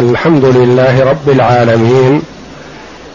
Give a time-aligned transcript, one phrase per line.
[0.00, 2.22] الحمد لله رب العالمين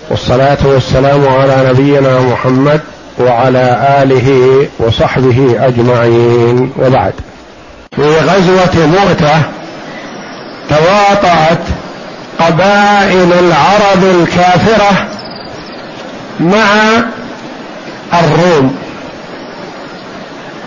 [0.09, 2.81] والصلاة والسلام على نبينا محمد
[3.19, 6.71] وعلى آله وصحبه أجمعين.
[6.79, 7.13] وبعد.
[7.95, 9.41] في غزوة مؤته
[10.69, 11.63] تواطأت
[12.39, 15.07] قبائل العرب الكافرة
[16.39, 16.67] مع
[18.13, 18.75] الروم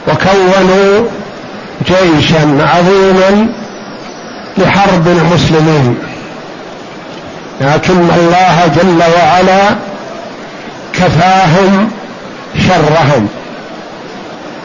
[0.09, 1.09] وكونوا
[1.87, 3.49] جيشا عظيما
[4.59, 6.08] لحرب المسلمين.
[7.61, 9.77] لكن الله جل وعلا
[10.93, 11.91] كفاهم
[12.69, 13.29] شرهم.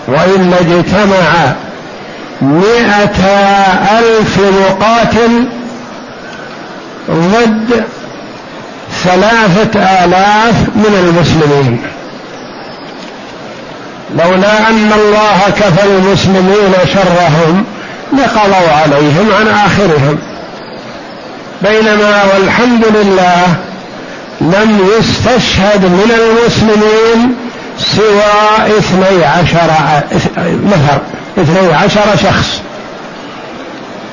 [0.08, 1.54] وإن اجتمع
[2.42, 3.26] مئة
[4.00, 5.48] ألف مقاتل
[7.12, 7.84] ضد
[9.04, 11.82] ثلاثة آلاف من المسلمين.
[14.16, 17.66] لولا أن الله كفى المسلمين شرهم
[18.14, 20.33] لقضوا عليهم عن آخرهم.
[21.64, 23.56] بينما والحمد لله
[24.42, 27.36] لم يستشهد من المسلمين
[27.78, 29.72] سوى اثني عشر
[30.46, 31.02] نفر
[31.38, 32.62] اثني عشر شخص.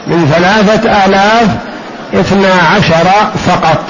[0.07, 1.49] من ثلاثة آلاف
[2.15, 3.11] اثنا عشر
[3.47, 3.85] فقط.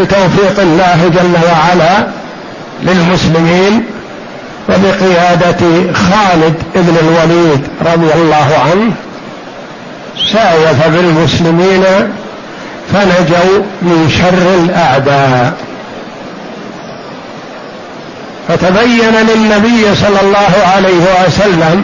[0.00, 2.06] بتوفيق الله جل وعلا
[2.82, 3.84] للمسلمين
[4.68, 8.92] وبقيادة خالد بن الوليد رضي الله عنه.
[10.32, 11.84] ساوف بالمسلمين
[12.92, 15.52] فنجوا من شر الأعداء.
[18.48, 21.82] فتبين للنبي صلى الله عليه وسلم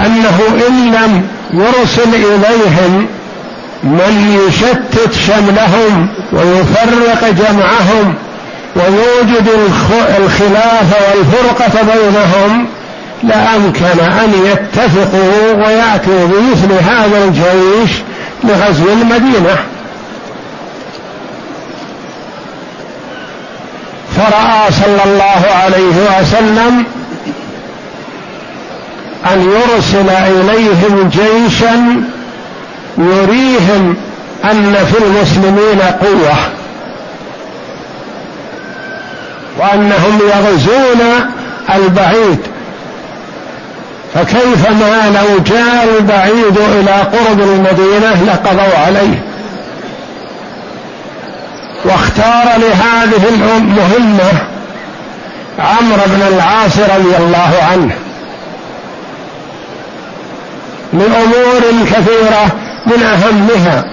[0.00, 3.06] أنه إن لم يرسل إليهم
[3.82, 8.14] من يشتت شملهم ويفرق جمعهم
[8.76, 9.48] ويوجد
[10.18, 12.66] الخلاف والفرقة بينهم
[13.28, 17.90] لأمكن أن يتفقوا ويأتوا بمثل هذا الجيش
[18.44, 19.56] لغزو المدينة.
[24.16, 26.84] فرأى صلى الله عليه وسلم
[29.32, 32.02] أن يرسل إليهم جيشا
[32.98, 33.96] يريهم
[34.44, 36.34] أن في المسلمين قوة
[39.58, 41.30] وأنهم يغزون
[41.74, 42.53] البعيد.
[44.14, 49.22] فكيف ما لو جاء البعيد إلى قرب المدينة لقضوا عليه.
[51.84, 54.32] واختار لهذه المهمة
[55.58, 57.94] عمرو بن العاص رضي الله عنه.
[60.92, 62.46] لأمور كثيرة
[62.86, 63.84] من أهمها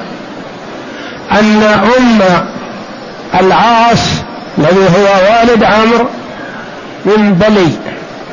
[1.31, 1.63] أن
[1.97, 2.21] أم
[3.39, 3.99] العاص
[4.57, 6.05] الذي هو والد عمرو
[7.05, 7.71] من بلي.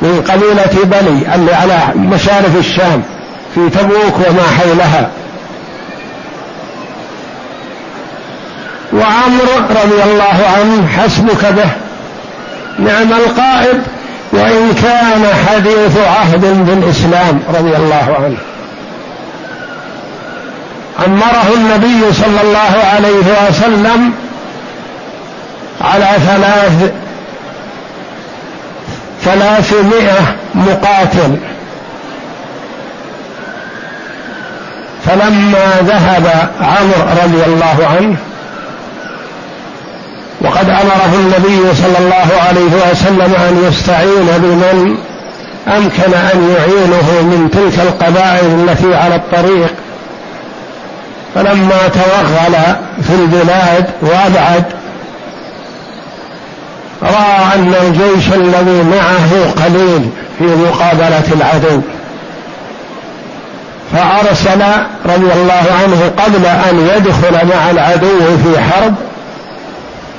[0.01, 3.03] من قبيلة بلي اللي على مشارف الشام
[3.55, 5.09] في تبوك وما حولها.
[8.93, 11.69] وعمرو رضي الله عنه حسبك به
[12.79, 13.81] نعم القائد
[14.31, 18.37] وإن كان حديث عهد بالإسلام رضي الله عنه.
[21.05, 24.13] أمره النبي صلى الله عليه وسلم
[25.81, 26.91] على ثلاث
[29.23, 31.37] ثلاثمائة مقاتل.
[35.05, 38.15] فلما ذهب عمرو رضي الله عنه
[40.41, 44.97] وقد أمره النبي صلى الله عليه وسلم أن يستعين بمن
[45.67, 49.73] أمكن أن يعينه من تلك القبائل التي على الطريق.
[51.35, 52.55] فلما توغل
[53.03, 54.63] في البلاد وأبعد
[57.03, 61.81] رأى أن الجيش الذي معه قليل في مقابلة العدو.
[63.93, 64.61] فأرسل
[65.05, 68.95] رضي الله عنه قبل أن يدخل مع العدو في حرب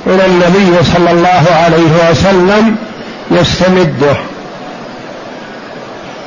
[0.07, 2.75] إلى النبي صلى الله عليه وسلم
[3.31, 4.15] يستمده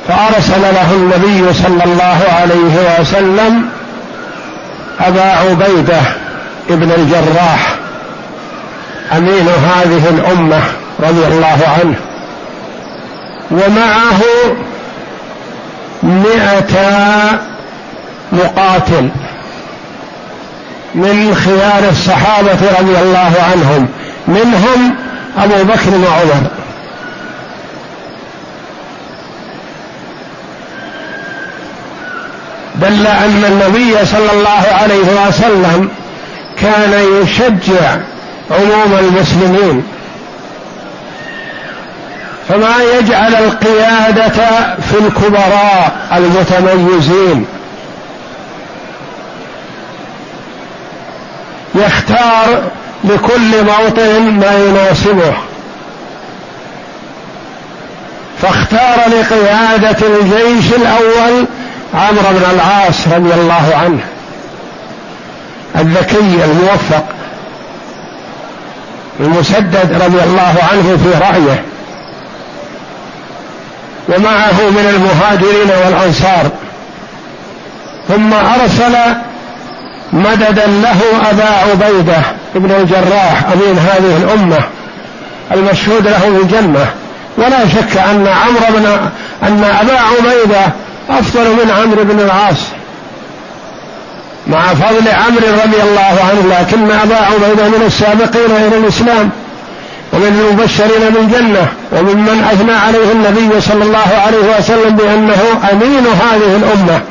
[0.07, 3.69] فأرسل له النبي صلى الله عليه وسلم
[4.99, 6.01] أبا عبيدة
[6.69, 7.75] ابن الجراح
[9.11, 10.61] أمين هذه الأمة
[10.99, 11.95] رضي الله عنه.
[13.51, 14.21] ومعه
[16.03, 17.39] مئتا
[18.31, 19.09] مقاتل
[20.95, 23.87] من خيار الصحابة رضي الله عنهم
[24.27, 24.95] منهم
[25.37, 26.47] أبو بكر وعمر.
[32.75, 35.89] دل أن النبي صلى الله عليه وسلم
[36.61, 37.97] كان يشجع
[38.51, 39.83] عموم المسلمين.
[42.49, 44.29] فما يجعل القيادة
[44.77, 47.45] في الكبراء المتميزين.
[51.75, 52.61] يختار
[53.03, 55.33] لكل موطن ما يناسبه.
[58.41, 61.45] فاختار لقيادة الجيش الأول
[61.93, 64.03] عمرو بن العاص رضي الله عنه
[65.75, 67.14] الذكي الموفق.
[69.19, 71.63] المسدد رضي الله عنه في رأيه.
[74.09, 76.51] ومعه من المهاجرين والأنصار.
[78.07, 78.95] ثم أرسل
[80.13, 82.17] مددا له أبا عبيدة
[82.55, 84.59] ابن الجراح أمين هذه الأمة
[85.51, 86.85] المشهود له بالجنة
[87.37, 88.85] ولا شك أن عمرو بن
[89.43, 90.61] أن أبا عبيدة
[91.09, 92.57] أفضل من عمرو بن العاص.
[94.47, 99.29] مع فضل عمرو رضي الله عنه لكن أبا عبيدة من السابقين إلى الإسلام.
[100.13, 107.01] ومن المبشرين بالجنة وممن أثنى عليه النبي صلى الله عليه وسلم بأنه أمين هذه الأمة.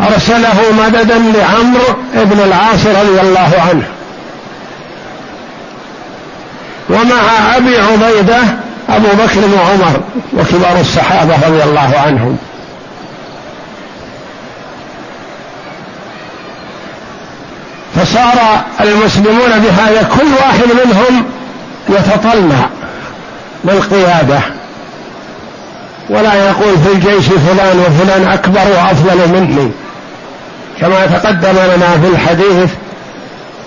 [0.00, 0.56] أرسله
[0.86, 3.84] مددا لعمرو بن العاص رضي الله عنه.
[6.90, 8.38] ومع أبي عبيدة
[8.88, 10.00] أبو بكر وعمر
[10.38, 12.38] وكبار الصحابة رضي الله عنهم.
[17.96, 21.24] فصار المسلمون بهذا كل واحد منهم
[21.88, 22.68] يتطلع
[23.64, 24.40] للقياده
[26.10, 29.70] ولا يقول في الجيش فلان وفلان أكبر وأفضل مني.
[30.80, 32.70] كما تقدم لنا في الحديث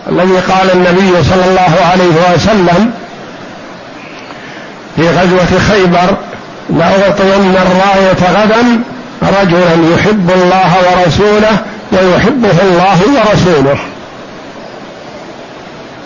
[0.09, 2.91] الذي قال النبي صلى الله عليه وسلم
[4.95, 6.17] في غزوة خيبر
[6.69, 8.81] لأعطين الراية غدا
[9.41, 11.57] رجلا يحب الله ورسوله
[11.91, 13.77] ويحبه الله ورسوله.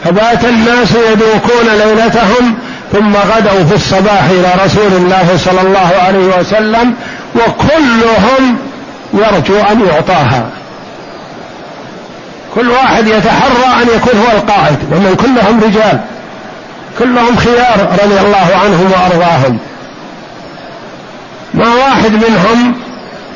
[0.03, 2.55] فبات الناس يدوكون ليلتهم
[2.93, 6.93] ثم غدوا في الصباح إلى رسول الله صلى الله عليه وسلم
[7.35, 8.57] وكلهم
[9.13, 10.49] يرجو أن يعطاها.
[12.55, 15.99] كل واحد يتحرى أن يكون هو القائد ومن كلهم رجال.
[16.99, 19.59] كلهم خيار رضي الله عنهم وأرضاهم.
[21.53, 22.75] ما واحد منهم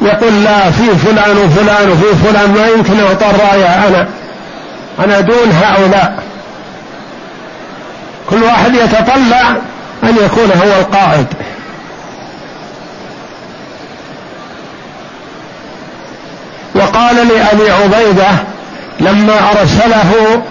[0.01, 4.07] يقول لا في فلان وفلان وفي فلان ما يمكن أعطى الراية أنا
[5.05, 6.30] أنا دون هؤلاء.
[8.31, 9.49] كل واحد يتطلع
[10.03, 11.27] أن يكون هو القائد
[16.75, 18.29] وقال لأبي عبيدة
[18.99, 20.41] لما أرسله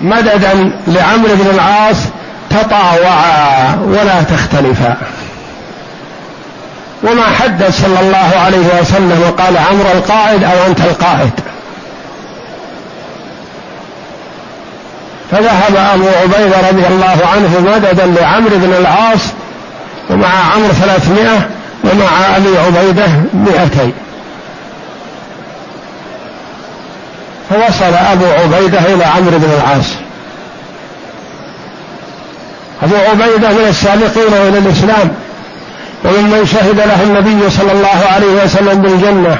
[0.00, 1.96] مددا لعمرو بن العاص
[2.50, 4.96] تطاوعا ولا تختلفا.
[7.02, 11.30] وما حدد صلى الله عليه وسلم وقال عمرو القائد أو أنت القائد
[15.32, 19.20] فذهب أبو عبيدة رضي الله عنه مددا لعمرو بن العاص
[20.10, 21.48] ومع عمرو ثلاثمائة
[21.84, 23.92] ومع أبي عبيدة مئتين.
[27.50, 29.86] فوصل أبو عبيدة إلى عمرو بن العاص.
[32.82, 35.14] أبو عبيدة من السابقين إلى الإسلام
[36.04, 39.38] وممن شهد له النبي صلى الله عليه وسلم بالجنة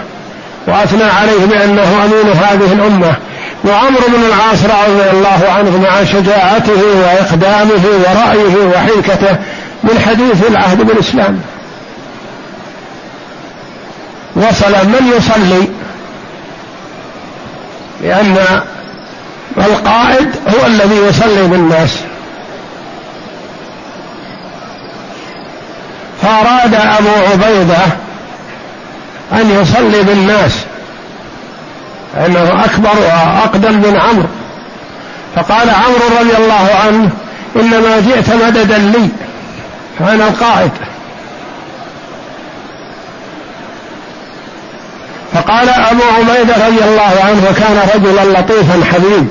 [0.67, 3.15] وأثنى عليه بأنه أمين هذه الأمة.
[3.64, 9.37] وعمرو بن العاص رضي الله عنه مع شجاعته وإقدامه ورأيه وحنكته
[9.82, 11.41] من حديث العهد بالإسلام.
[14.37, 15.69] وصل من يصلي؟
[18.03, 18.37] لأن
[19.58, 21.98] القائد هو الذي يصلي بالناس.
[26.22, 27.79] فأراد أبو عبيدة
[29.32, 30.53] أن يصلي بالناس.
[32.17, 34.29] أنه أكبر وأقدم من عمرو.
[35.37, 37.11] فقال عمرو رضي الله عنه
[37.57, 39.09] إنما جئت مددا لي
[39.99, 40.71] فأنا القائد.
[45.35, 49.29] فقال أبو عبيدة رضي الله عنه وكان رجلا لطيفا حبيب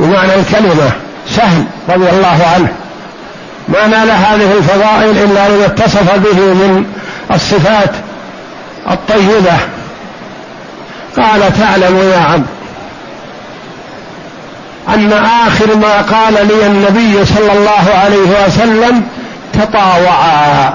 [0.00, 0.90] بمعنى الكلمة
[1.28, 2.72] سهل رضي الله عنه.
[3.68, 6.84] ما نال هذه الفضائل إلا لما اتصف به من
[7.30, 7.90] الصفات
[8.90, 9.77] الطيبة.
[11.22, 12.44] قال تعلم يا عم
[14.94, 19.02] أن آخر ما قال لي النبي صلى الله عليه وسلم
[19.52, 20.74] تطاوعا.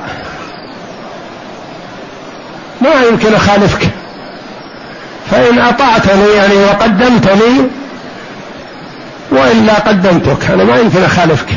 [2.81, 3.89] ما يمكن أخالفك.
[5.31, 7.67] فإن أطعتني يعني وقدمتني
[9.31, 10.51] وإلا قدمتك.
[10.51, 11.49] أنا ما يمكن أخالفك.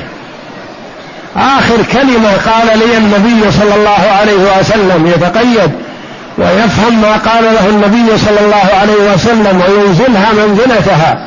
[1.37, 5.86] آخر كلمة قال لي النبي صلى الله عليه وسلم يتقيد.
[6.39, 11.19] ويفهم ما قال له النبي صلى الله عليه وسلم وينزلها منزلتها.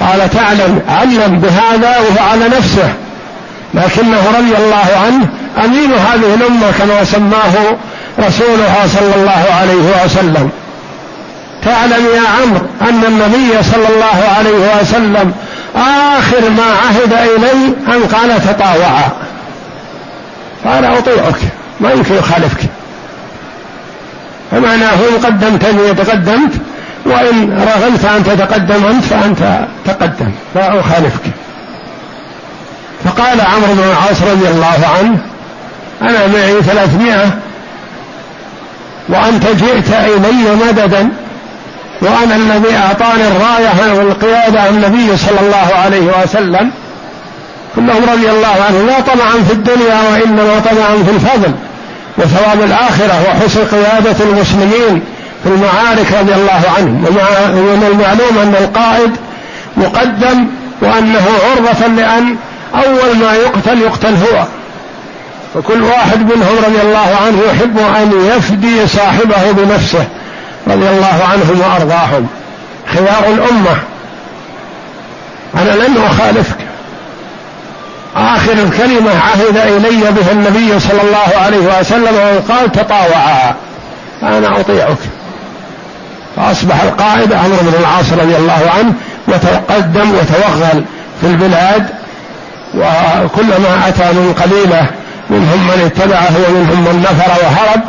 [0.00, 2.92] قال تعلم علم بهذا وهو على نفسه.
[3.74, 5.26] لكنه رضي الله عنه
[5.64, 7.76] أمين هذه الأمة كما سماه
[8.18, 10.50] رسولها صلى الله عليه وسلم.
[11.64, 15.32] تعلم يا عمرو أن النبي صلى الله عليه وسلم
[15.76, 19.10] آخر ما عهد إلي أن قال تطاوعا.
[20.64, 21.38] فأنا أطيعك
[21.80, 22.60] ما يمكن يخالفك
[24.50, 26.52] فمعناه إن قدمتني تقدمت
[27.06, 31.22] وإن رغبت أن تتقدم أنت فأنت تقدم لا أخالفك.
[33.04, 35.18] فقال عمرو بن العاص رضي الله عنه
[36.02, 37.30] أنا معي ثلاثمائة
[39.08, 41.08] وأنت جئت إلي مددا
[42.02, 46.70] وأنا الذي أعطاني الراية والقيادة النبي صلى الله عليه وسلم.
[47.76, 51.52] كلهم رضي الله عنه لا طمعا في الدنيا وإنما طمعا في الفضل.
[52.18, 55.02] وثواب الآخرة وحسن قيادة المسلمين
[55.44, 57.08] في المعارك رضي الله عنه
[57.56, 59.10] ومن المعلوم أن القائد
[59.76, 60.46] مقدم
[60.82, 62.36] وأنه عرضة لأن
[62.74, 64.44] أول ما يقتل يقتل هو.
[65.56, 70.04] وكل واحد منهم رضي الله عنه يحب أن يفدي صاحبه بنفسه
[70.66, 72.26] رضي الله عنهم وأرضاهم.
[72.86, 73.76] خيار الأمة.
[75.54, 76.67] أنا لن أخالفك.
[78.16, 83.54] آخر الكلمة عهد إلي بها النبي صلى الله عليه وسلم وقال تطاوعا.
[84.20, 84.98] فأنا أطيعك.
[86.36, 88.92] فأصبح القائد عمرو بن العاص رضي الله عنه
[89.28, 90.84] وتقدم وتوغل
[91.20, 91.86] في البلاد
[92.74, 94.86] وكلما أتى من قبيلة
[95.30, 97.80] منهم من اتبعه ومنهم من نفر وهرب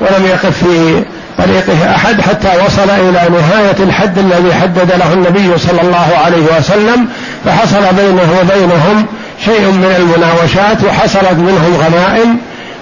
[0.00, 1.04] ولم يقف في
[1.44, 7.08] طريقه أحد حتى وصل إلى نهاية الحد الذي حدد له النبي صلى الله عليه وسلم
[7.44, 9.06] فحصل بينه وبينهم
[9.44, 12.38] شيء من المناوشات وحصلت منهم غنائم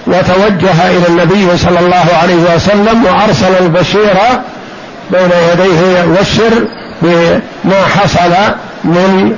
[0.07, 4.17] وتوجه إلى النبي صلى الله عليه وسلم وأرسل البشير
[5.11, 6.67] بين يديه يبشر
[7.01, 8.33] بما حصل
[8.83, 9.35] من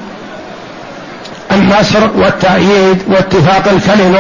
[1.51, 4.19] النصر والتأييد واتفاق الكلمة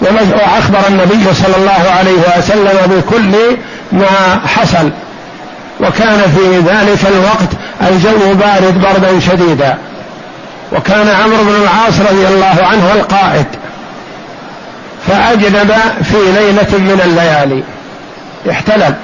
[0.00, 3.56] وأخبر النبي صلى الله عليه وسلم بكل
[3.92, 4.90] ما حصل.
[5.80, 7.48] وكان في ذلك الوقت
[7.90, 9.78] الجو بارد بردا شديدا.
[10.72, 13.46] وكان عمرو بن العاص رضي الله عنه القائد.
[15.08, 15.74] فأجنب
[16.04, 17.62] في ليلة من الليالي.
[18.50, 18.94] احتلم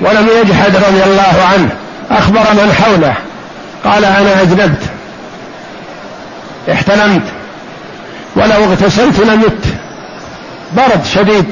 [0.00, 1.70] ولم يجحد رضي الله عنه.
[2.10, 3.14] أخبر من حوله.
[3.84, 4.82] قال أنا أجنبت.
[6.72, 7.22] احتلمت.
[8.38, 9.64] ولو اغتسلت لمت
[10.76, 11.46] برد شديد.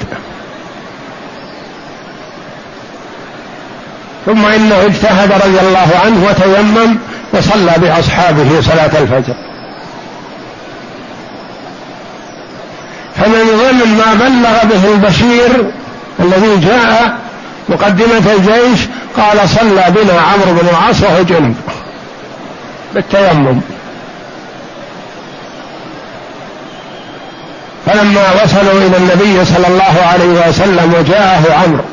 [4.26, 6.99] ثم إنه اجتهد رضي الله عنه وتيمم
[7.33, 9.35] وصلى بأصحابه صلاة الفجر.
[13.16, 15.71] فمن ضمن ما بلغ به البشير
[16.21, 17.19] الذي جاء
[17.69, 18.81] مقدمة الجيش
[19.16, 21.57] قال صلى بنا عمرو بن العاص وهو جنب.
[22.95, 23.61] بالتيمم.
[27.87, 31.85] فلما وصلوا إلى النبي صلى الله عليه وسلم وجاءه عمرو.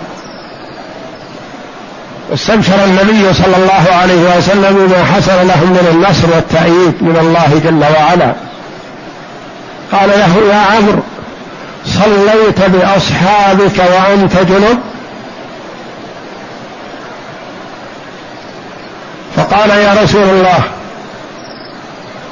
[2.30, 7.84] واستبشر النبي صلى الله عليه وسلم بما حصل لهم من النصر والتأييد من الله جل
[8.00, 8.34] وعلا.
[9.92, 11.04] قال له يا عمرو
[11.86, 14.80] صليت بأصحابك وأنت جنب.
[19.36, 20.60] فقال يا رسول الله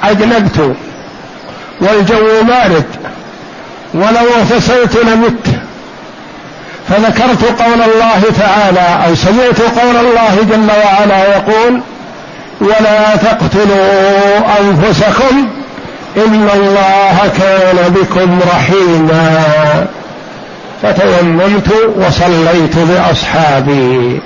[0.02, 0.76] أجنبت
[1.80, 2.84] والجو بارد
[3.94, 5.46] ولو اغتسلت لمت.
[6.88, 11.80] فذكرت قول الله تعالى أو سمعت قول الله جل وعلا يقول
[12.60, 15.48] ولا تقتلوا أنفسكم
[16.16, 19.86] إن الله كان بكم رحيما.
[20.82, 24.20] فتيممت وصليت بأصحابي.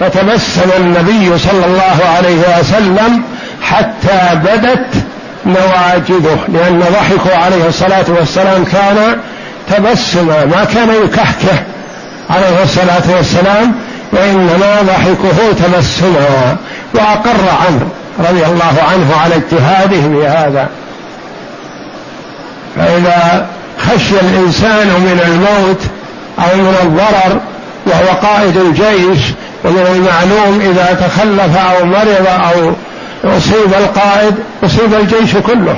[0.00, 3.22] فتبسم النبي صلى الله عليه وسلم
[3.62, 4.94] حتى بدت
[5.46, 9.18] نواجذه لأن ضحكه عليه الصلاة والسلام كان
[9.70, 11.62] تبسما ما كان يكهكه
[12.30, 13.74] عليه الصلاة والسلام
[14.12, 16.56] وإنما ضحكه تبسما
[16.94, 20.68] وأقر عمرو رضي الله عنه على اجتهاده بهذا
[22.76, 23.46] فإذا
[23.78, 25.80] خشي الإنسان من الموت
[26.38, 27.40] أو من الضرر
[27.86, 29.20] وهو قائد الجيش
[29.64, 32.72] ومن المعلوم إذا تخلف أو مرض أو
[33.24, 35.76] أصيب القائد أصيب الجيش كله.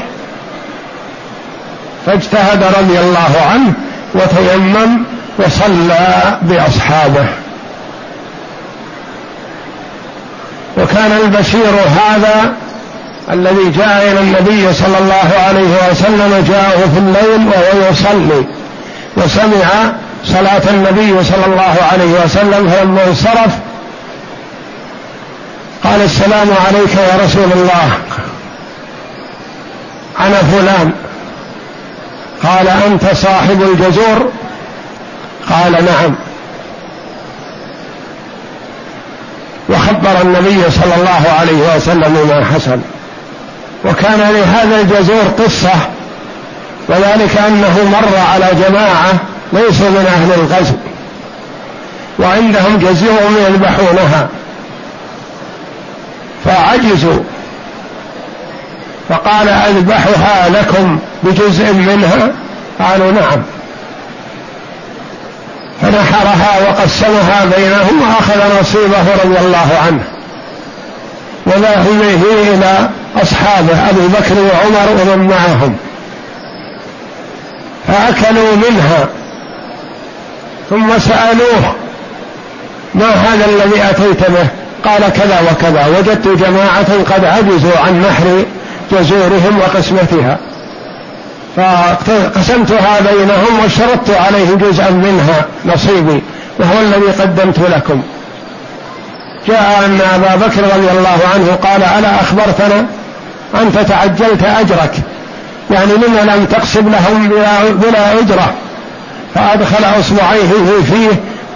[2.07, 3.73] فاجتهد رضي الله عنه
[4.15, 5.05] وتيمم
[5.39, 7.27] وصلى بأصحابه.
[10.77, 12.53] وكان البشير هذا
[13.33, 18.45] الذي جاء إلى النبي صلى الله عليه وسلم جاءه في الليل وهو يصلي.
[19.17, 19.93] وسمع
[20.25, 23.59] صلاة النبي صلى الله عليه وسلم فلما انصرف
[25.97, 27.91] قال السلام عليك يا رسول الله.
[30.21, 30.93] أنا فلان.
[32.43, 34.31] قال أنت صاحب الجزور؟
[35.51, 36.15] قال نعم.
[39.87, 42.79] خبر النبي صلى الله عليه وسلم ما حصل.
[43.85, 45.75] وكان لهذا الجزور قصة
[46.89, 49.13] وذلك أنه مر على جماعة
[49.53, 50.75] ليسوا من أهل الغزو
[52.19, 54.29] وعندهم جزور يذبحونها.
[56.47, 57.23] فعجزوا.
[59.09, 62.33] فقال أذبحها لكم بجزء منها؟
[62.81, 63.43] قالوا نعم.
[65.83, 70.03] فنحرها وقسمها بينهم وأخذ نصيبه رضي الله عنه.
[71.47, 72.89] وذهب به إلى
[73.23, 75.77] اصحابه ابي بكر وعمر ومن معهم.
[77.89, 79.09] فأكلوا منها.
[80.71, 81.75] ثم سألوه
[82.95, 88.45] ما هذا الذي أتيت به؟ قال كذا وكذا وجدت جماعة قد عجزوا عن نحر
[88.93, 90.39] جزورهم وقسمتها.
[91.57, 96.23] فقسمتها بينهم واشترطت عليهم جزءا منها نصيبي
[96.59, 98.03] وهو الذي قدمت لكم.
[99.49, 102.87] جاء أن أبا بكر رضي الله عنه قال ألا أخبرتنا؟
[103.63, 104.95] أنت تعجلت أجرك.
[105.71, 107.29] يعني لما لم تقسم لهم
[107.75, 108.55] بلا, أجرة.
[109.35, 111.09] فأدخل إصبعيه في فيه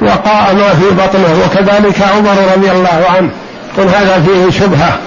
[0.03, 1.45] وقاء ما في بطنه.
[1.45, 3.31] وكذلك عمر رضي الله عنه.
[3.77, 4.99] قل هذا فيه شبهة.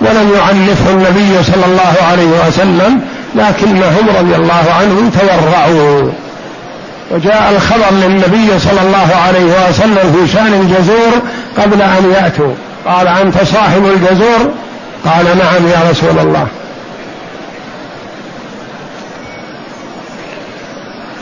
[0.00, 3.00] ولم يعنفه النبي صلى الله عليه وسلم
[3.34, 6.10] لكنهم رضي الله عنهم تورعوا.
[7.10, 11.12] وجاء الخبر للنبي صلى الله عليه وسلم في شأن الجزور
[11.58, 12.54] قبل أن يأتوا.
[12.86, 14.50] قال أنت صاحب الجزور؟
[15.04, 16.46] قال نعم يا رسول الله.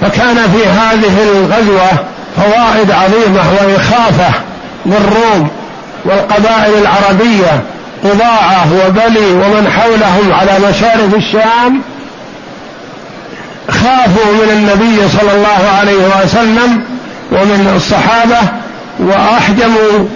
[0.01, 1.91] فكان في هذه الغزوة
[2.37, 4.35] فوائد عظيمه واخافه
[4.87, 5.49] للروم
[6.05, 7.63] والقبائل العربية
[8.05, 11.81] قضاعة وبلي ومن حولهم على مشارف الشام
[13.71, 16.85] خافوا من النبي صلى الله عليه وسلم
[17.33, 18.39] ومن الصحابة
[19.01, 20.07] وأحجموا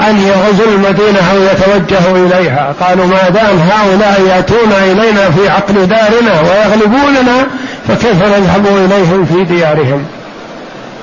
[0.00, 2.74] أن يغزوا المدينة أو يتوجهوا إليها.
[2.80, 7.46] قالوا ما دام هؤلاء ياتون إلينا في عقل دارنا ويغلبوننا
[7.88, 10.04] فكيف نذهب إليهم في ديارهم؟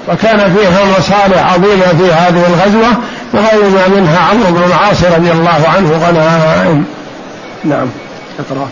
[0.07, 2.97] وكان فيها مصالح عظيمه في هذه الغزوة
[3.33, 6.85] وغير منها عمرو بن العاص رضي الله عنه غنائم.
[7.63, 7.87] نعم.
[8.39, 8.67] اقرأ.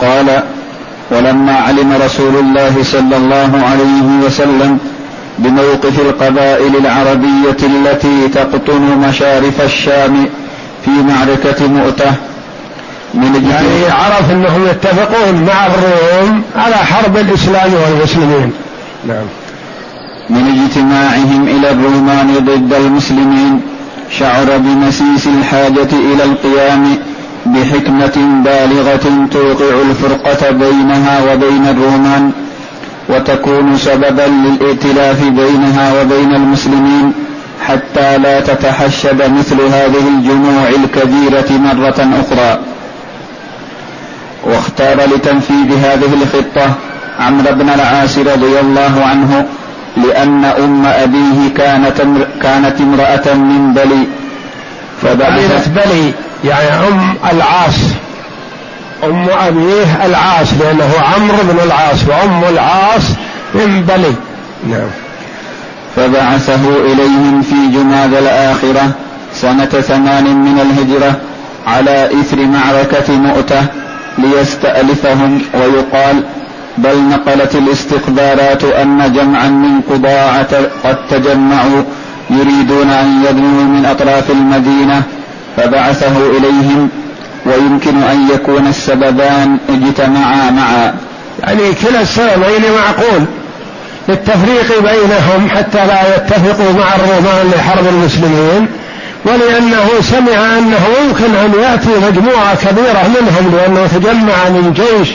[0.00, 0.42] قال
[1.10, 4.78] ولما علم رسول الله صلى الله عليه وسلم
[5.38, 10.26] بموقف القبائل العربية التي تقطن مشارف الشام
[10.84, 12.12] في معركة مؤتة
[13.14, 18.52] من يعني عرف أنهم يتفقون مع الروم على حرب الإسلام والمسلمين.
[19.08, 19.26] نعم.
[20.30, 23.60] من اجتماعهم إلى الرومان ضد المسلمين
[24.10, 26.96] شعر بمسيس الحاجة إلى القيام
[27.46, 32.32] بحكمة بالغة توقع الفرقة بينها وبين الرومان
[33.08, 37.12] وتكون سببا للائتلاف بينها وبين المسلمين
[37.66, 42.73] حتى لا تتحشد مثل هذه الجموع الكبيرة مرة أخرى.
[44.46, 46.74] واختار لتنفيذ هذه الخطة
[47.20, 49.46] عمرو بن العاص رضي الله عنه
[49.96, 52.02] لأن أم أبيه كانت
[52.42, 54.06] كانت امرأة من بلي.
[55.02, 56.12] فبعثت بلي
[56.44, 57.78] يعني أم العاص.
[59.04, 63.02] أم أبيه العاص لأنه عمرو بن العاص وأم العاص
[63.54, 64.14] من بلي.
[64.70, 64.88] نعم.
[65.96, 68.90] فبعثه إليهم في جماد الآخرة
[69.34, 71.16] سنة ثمان من الهجرة
[71.66, 73.83] على إثر معركة مؤتة.
[74.18, 76.22] ليستألفهم ويقال
[76.78, 81.82] بل نقلت الاستخبارات أن جمعا من قضاعة قد تجمعوا
[82.30, 85.02] يريدون أن يدنوا من أطراف المدينة
[85.56, 86.88] فبعثه إليهم
[87.46, 90.94] ويمكن أن يكون السببان اجتمعا معا.
[91.42, 93.24] يعني كلا السببين معقول
[94.08, 98.68] للتفريق بينهم حتى لا يتفقوا مع الرومان لحرب المسلمين.
[99.24, 105.08] ولأنه سمع أنه يمكن أن يأتي مجموعة كبيرة منهم لأنه تجمع من جيش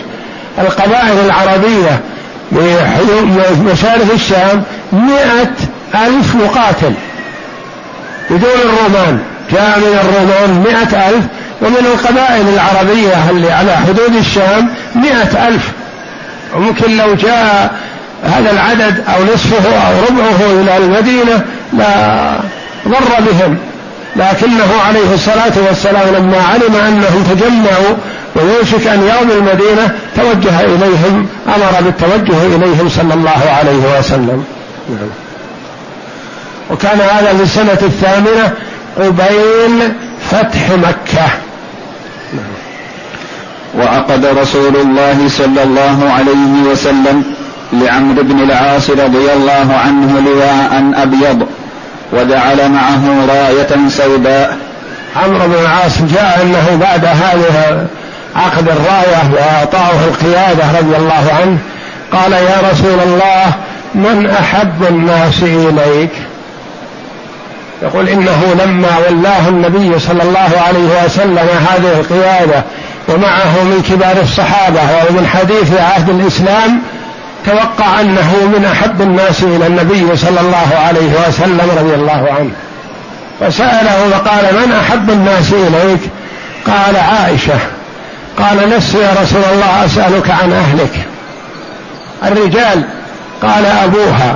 [0.60, 2.00] القبائل العربية
[2.52, 5.56] بمشارف الشام مئة
[5.96, 6.94] ألف مقاتل.
[8.30, 9.20] بدون الرومان
[9.52, 11.26] جاء من الرومان مئة ألف
[11.62, 15.72] ومن القبائل العربية اللي على حدود الشام مئة ألف.
[16.56, 17.74] وممكن لو جاء
[18.24, 21.42] هذا العدد أو نصفه أو ربعه إلى المدينة
[21.74, 22.40] لا
[22.88, 23.58] ضر بهم.
[24.16, 27.96] لكنه عليه الصلاة والسلام لما علم أنهم تجمعوا
[28.36, 34.44] ويوشك أن يوم المدينة توجه إليهم أمر بالتوجه إليهم صلى الله عليه وسلم.
[36.72, 38.54] وكان هذا في السنة الثامنة
[38.98, 39.94] قبيل
[40.32, 41.28] فتح مكة.
[43.78, 47.24] وعقد رسول الله صلى الله عليه وسلم
[47.74, 51.48] لعمرو بن العاص رضي الله عنه لواء أبيض.
[52.14, 54.58] وجعل معه راية سوداء.
[55.16, 57.88] عمرو بن العاص جاء أنه بعد هذه
[58.36, 61.58] عقد الراية وأعطاه القيادة رضي الله عنه
[62.12, 63.54] قال يا رسول الله
[63.96, 66.12] من أحب الناس إليك؟
[67.82, 72.64] يقول إنه لما ولاه النبي صلى الله عليه وسلم هذه القيادة
[73.08, 76.82] ومعه من كبار الصحابة ومن حديث عهد الإسلام
[77.46, 82.52] توقع أنه من أحب الناس إلى النبي صلى الله عليه وسلم رضي الله عنه.
[83.40, 86.00] فسأله فقال من أحب الناس إليك؟
[86.68, 87.60] قال عائشة.
[88.40, 91.08] قال لست يا رسول الله أسألك عن أهلك.
[92.24, 92.84] الرجال؟
[93.42, 94.36] قال أبوها.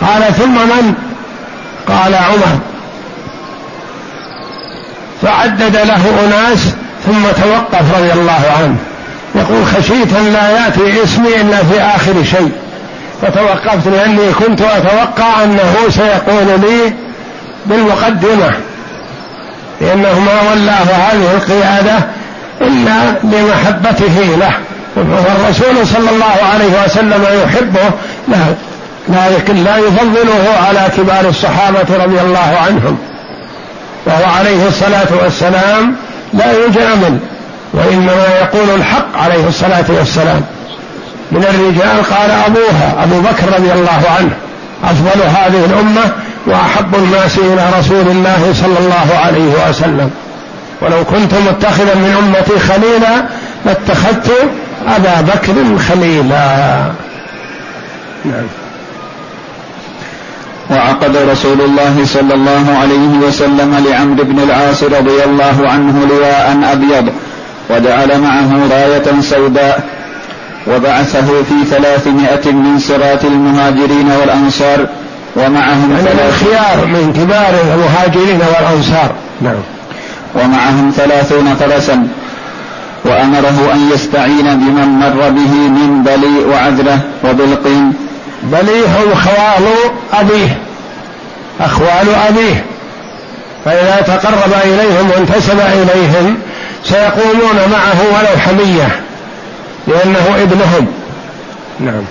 [0.00, 0.94] قال ثم من؟
[1.88, 2.58] قال عمر.
[5.22, 6.74] فعدد له أناس
[7.06, 8.76] ثم توقف رضي الله عنه.
[9.36, 12.52] يقول خشيت أن لا يأتي اسمي إلا في آخر شيء.
[13.22, 16.92] فتوقفت لأني كنت أتوقع أنه سيقول لي
[17.66, 18.52] بالمقدمة.
[19.80, 21.94] لأنه ما ولاه هذه القيادة
[22.60, 24.52] إلا لمحبته له.
[24.96, 27.90] والرسول صلى الله عليه وسلم يحبه
[29.08, 32.98] لكن لا يفضله على كبار الصحابة رضي الله عنهم.
[34.06, 35.96] وهو عليه الصلاة والسلام
[36.34, 37.18] لا يجامل.
[37.76, 40.42] وإنما يقول الحق عليه الصلاة والسلام.
[41.32, 44.30] من الرجال قال أبوها أبو بكر رضي الله عنه
[44.84, 46.12] أفضل هذه الأمة
[46.46, 50.10] وأحب الناس إلى رسول الله صلى الله عليه وسلم.
[50.82, 53.24] ولو كنت متخذا من أمتي خليلا
[53.66, 54.32] لاتخذت
[54.88, 56.76] أبا بكر خليلا.
[58.24, 58.46] نعم.
[60.70, 67.12] وعقد رسول الله صلى الله عليه وسلم لعمرو بن العاص رضي الله عنه لواء أبيض.
[67.70, 69.80] وجعل معه راية سوداء
[70.66, 74.86] وبعثه في ثلاثمائة من سرات المهاجرين والأنصار
[75.36, 79.14] ومعهم يعني الخيار من كبار المهاجرين والأنصار.
[79.40, 79.60] نعم.
[80.34, 82.08] ومعهم ثلاثون فرسا
[83.04, 87.92] وأمره أن يستعين بمن مر به من بلي وعذرة وبلقين.
[88.42, 89.64] بلي هم خوال
[90.12, 90.58] أبيه
[91.60, 92.64] أخوال أبيه.
[93.64, 96.36] فإذا تقرب إليهم وانتسب إليهم
[96.84, 99.00] سيقومون معه ولو حمية
[99.86, 100.86] لأنه ابنهم.
[101.80, 102.04] نعم.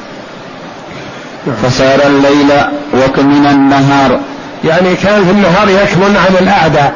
[1.48, 1.56] نعم.
[1.64, 2.52] فسار الليل
[2.94, 4.20] وكمن النهار.
[4.64, 6.94] يعني كان في النهار يكمن عن الأعداء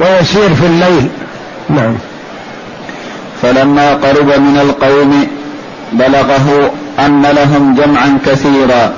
[0.00, 1.08] ويسير في الليل.
[1.70, 1.94] نعم.
[3.42, 5.26] فلما قرب من القوم
[5.92, 8.92] بلغه أن لهم جمعا كثيرا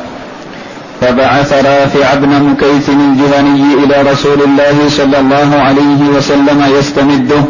[1.00, 7.44] فبعث رافع بن مكيث الجهني إلى رسول الله صلى الله عليه وسلم يستمده.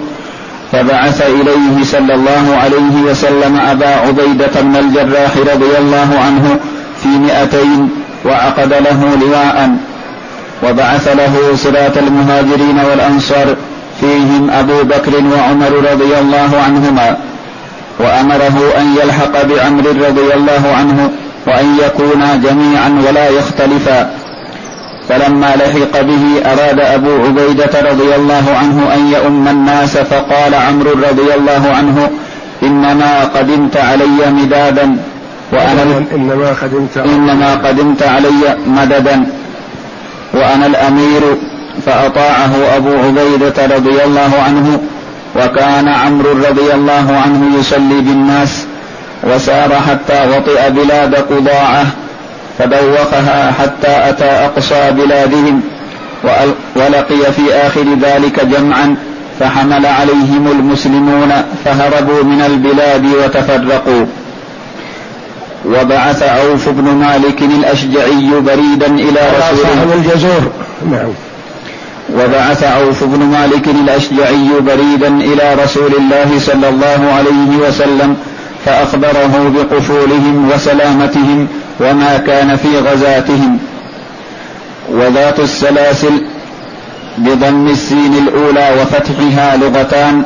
[0.75, 6.57] فبعث إليه صلى الله عليه وسلم أبا عبيدة بن الجراح رضي الله عنه
[7.03, 7.89] في مئتين
[8.25, 9.77] وعقد له لواء.
[10.63, 13.57] وبعث له صلاة المهاجرين والأنصار
[14.01, 17.17] فيهم أبو بكر وعمر رضي الله عنهما.
[18.01, 21.11] وأمره أن يلحق بعمر رضي الله عنه
[21.47, 24.11] وأن يكونا جميعا ولا يختلفا.
[25.09, 31.35] فلما لحق به أراد أبو عبيدة رضي الله عنه أن يؤم الناس فقال عمرو رضي
[31.35, 32.11] الله عنه
[32.63, 34.97] إنما قدمت علي مدادا
[35.53, 39.27] وأنا إنما قدمت إنما قدمت علي مددا
[40.35, 41.23] وأنا الأمير
[41.87, 44.81] فأطاعه أبو عبيدة رضي الله عنه
[45.37, 48.67] وكان عمرو رضي الله عنه يصلي بالناس
[49.25, 51.87] وسار حتى وطئ بلاد قضاعة
[52.59, 55.61] فدوخها حتى أتى أقصى بلادهم
[56.77, 58.97] ولقي في آخر ذلك جمعا
[59.41, 61.33] فحمل عليهم المسلمون
[61.65, 64.07] فهربوا من البلاد وتفرقوا.
[65.67, 69.95] وبعث عوف بن مالك الأشجعي بريدا إلى رسول الله.
[69.95, 70.53] الجزور.
[70.91, 71.13] نعم.
[72.13, 78.17] وبعث عوف بن مالك الأشجعي بريدا إلى رسول الله صلى الله عليه وسلم
[78.65, 81.49] فأخبره بقفولهم وسلامتهم
[81.81, 83.59] وما كان في غزاتهم.
[84.91, 86.27] وذات السلاسل
[87.19, 90.23] بضم السين الأولى وفتحها لغتان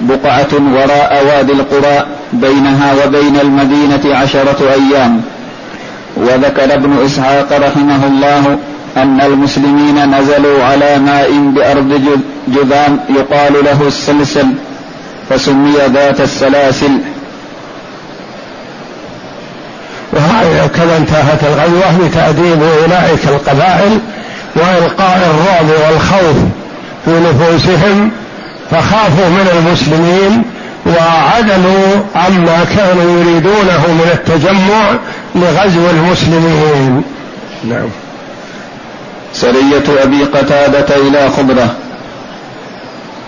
[0.00, 5.22] بقعة وراء وادي القرى بينها وبين المدينة عشرة أيام.
[6.16, 8.58] وذكر ابن إسحاق رحمه الله
[8.96, 14.46] أن المسلمين نزلوا على ماء بأرض جذام يقال له السلسل
[15.28, 16.90] فسمي ذات السلاسل
[20.12, 23.98] وهكذا انتهت الغزوة بتأديب أولئك القبائل
[24.56, 26.36] وإلقاء الرعب والخوف
[27.04, 28.10] في نفوسهم
[28.70, 30.42] فخافوا من المسلمين
[30.86, 34.90] وعدلوا عما كانوا يريدونه من التجمع
[35.34, 37.02] لغزو المسلمين.
[37.64, 37.88] نعم.
[39.32, 41.74] سرية أبي قتادة إلى خضرة.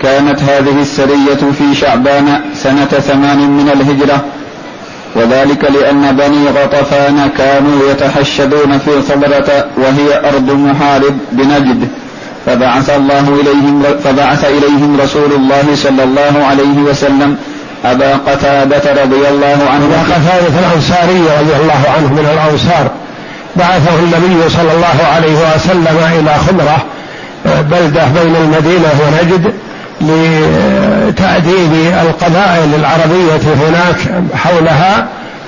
[0.03, 4.25] كانت هذه السرية في شعبان سنة ثمان من الهجرة.
[5.17, 11.89] وذلك لأن بني غطفان كانوا يتحشدون في خضرة وهي أرض محارب بنجد.
[12.47, 17.37] فبعث الله إليهم فبعث إليهم رسول الله صلى الله عليه وسلم
[17.85, 19.85] أبا قتادة رضي الله عنه.
[19.85, 22.91] أبا قتادة الأنصاري رضي الله عنه من الأنصار.
[23.57, 26.85] بعثه النبي صلى الله عليه وسلم إلى خمرة
[27.45, 29.53] بلدة بين المدينة ونجد
[31.23, 35.07] لتأديب القبائل العربية هناك حولها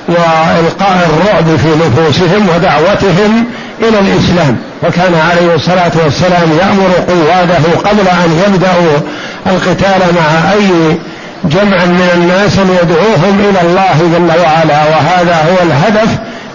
[0.08, 3.44] وإلقاء الرعب في نفوسهم ودعوتهم
[3.80, 4.56] إلى الإسلام.
[4.82, 8.98] فكان عليه الصلاة والسلام يأمر قواده قبل أن يبدأوا
[9.46, 10.96] القتال مع أي
[11.44, 14.84] جمع من الناس يدعوهم إلى الله جل وعلا.
[14.84, 16.08] وهذا هو الهدف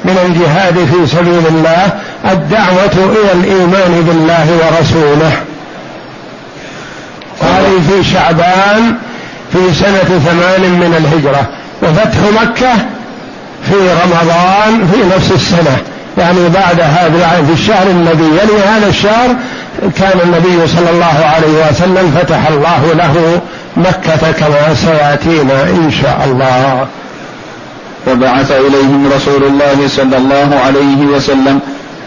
[0.05, 1.89] من الجهاد في سبيل الله
[2.32, 5.32] الدعوة إلى الإيمان بالله ورسوله.
[7.41, 8.95] هذه في شعبان
[9.54, 11.50] في سنة ثمان من الهجرة
[11.84, 12.74] وفتح مكة
[13.70, 15.78] في رمضان في نفس السنة.
[16.18, 19.36] يعني بعد هذا في الشهر الذي يلي هذا الشهر
[20.00, 23.42] كان النبي صلى الله عليه وسلم فتح الله له
[23.78, 26.88] مكة كما سيأتينا إن شاء الله.
[28.06, 31.60] فبعث إليهم رسول الله صلى الله عليه وسلم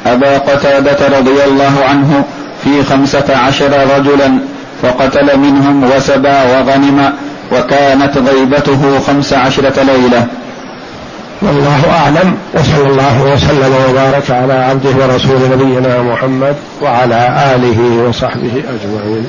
[0.06, 2.24] أبا قتادة رضي الله عنه
[2.64, 4.38] في خمسة عشر رجلا
[4.82, 7.12] فقتل منهم وسبى وغنم.
[7.52, 10.26] وكانت غيبته خمس عشرة ليلة.
[11.42, 19.26] والله أعلم وصلى الله وسلم وبارك على عبده ورسول نبينا محمد وعلى آله وصحبه أجمعين.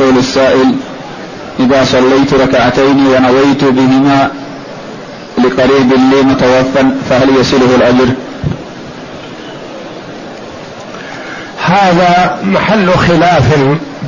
[0.00, 0.74] يقول السائل
[1.60, 4.30] إذا صليت ركعتين ونويت بهما
[5.38, 8.08] لقريب لي متوفى فهل يصله الأجر؟
[11.66, 13.54] هذا محل خلاف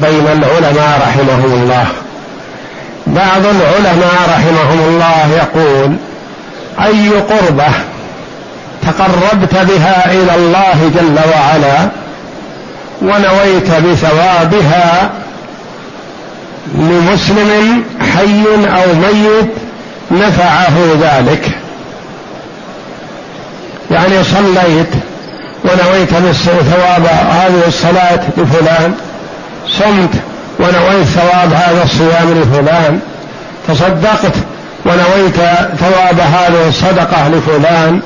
[0.02, 1.86] بين العلماء رحمهم الله
[3.06, 5.96] بعض العلماء رحمهم الله يقول
[6.86, 7.68] أي قربة
[8.82, 11.88] تقربت بها إلى الله جل وعلا
[13.02, 15.10] ونويت بثوابها
[16.74, 19.50] لمسلم حي أو ميت
[20.10, 21.50] نفعه ذلك.
[23.90, 24.90] يعني صليت
[25.64, 28.94] ونويت ثواب هذه الصلاة لفلان.
[29.68, 30.14] صمت
[30.58, 33.00] ونويت ثواب هذا الصيام لفلان.
[33.68, 34.34] تصدقت
[34.84, 35.36] ونويت
[35.80, 38.00] ثواب هذه الصدقة لفلان.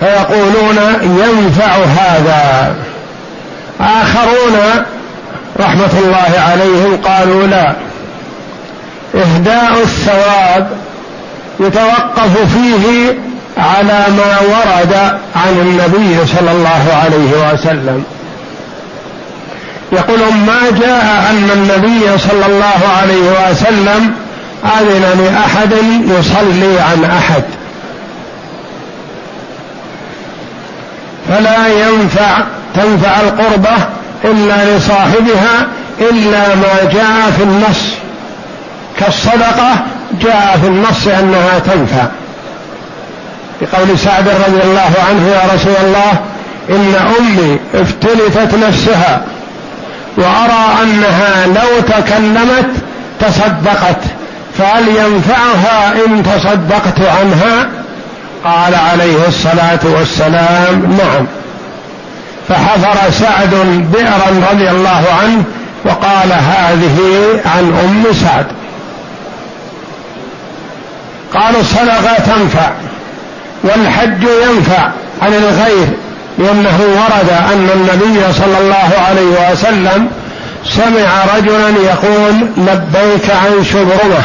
[0.00, 2.74] فيقولون ينفع هذا.
[3.80, 4.84] آخرون
[5.60, 7.74] رحمة الله عليهم قالوا لا.
[9.14, 10.68] إهداء الثواب
[11.60, 13.18] يتوقف فيه
[13.58, 14.94] على ما ورد
[15.36, 18.04] عن النبي صلى الله عليه وسلم.
[19.92, 24.14] يقول ما جاء أن النبي صلى الله عليه وسلم
[24.64, 25.72] أذن لأحد
[26.18, 27.42] يصلي عن أحد.
[31.28, 32.38] فلا ينفع
[32.74, 33.86] تنفع القربة
[34.30, 35.66] إلا لصاحبها
[36.00, 37.94] إلا ما جاء في النص.
[38.98, 39.84] كالصدقة
[40.22, 42.06] جاء في النص أنها تنفع
[43.60, 46.12] بقول سعد رضي الله عنه يا رسول الله
[46.70, 49.20] إن أمي افتلتت نفسها
[50.16, 52.70] وأرى أنها لو تكلمت
[53.20, 54.00] تصدقت
[54.58, 57.68] فهل ينفعها إن تصدقت عنها؟
[58.44, 61.26] قال عليه الصلاة والسلام نعم.
[62.48, 63.54] فحفر سعد
[63.92, 65.44] بئرا رضي الله عنه
[65.84, 66.98] وقال هذه
[67.46, 68.46] عن أم سعد.
[71.34, 72.70] قالوا الصدقة تنفع
[73.62, 74.88] والحج ينفع
[75.22, 75.86] عن الغير
[76.38, 80.08] لأنه ورد أن النبي صلى الله عليه وسلم
[80.64, 84.22] سمع رجلا يقول لبيك عن شبرمة.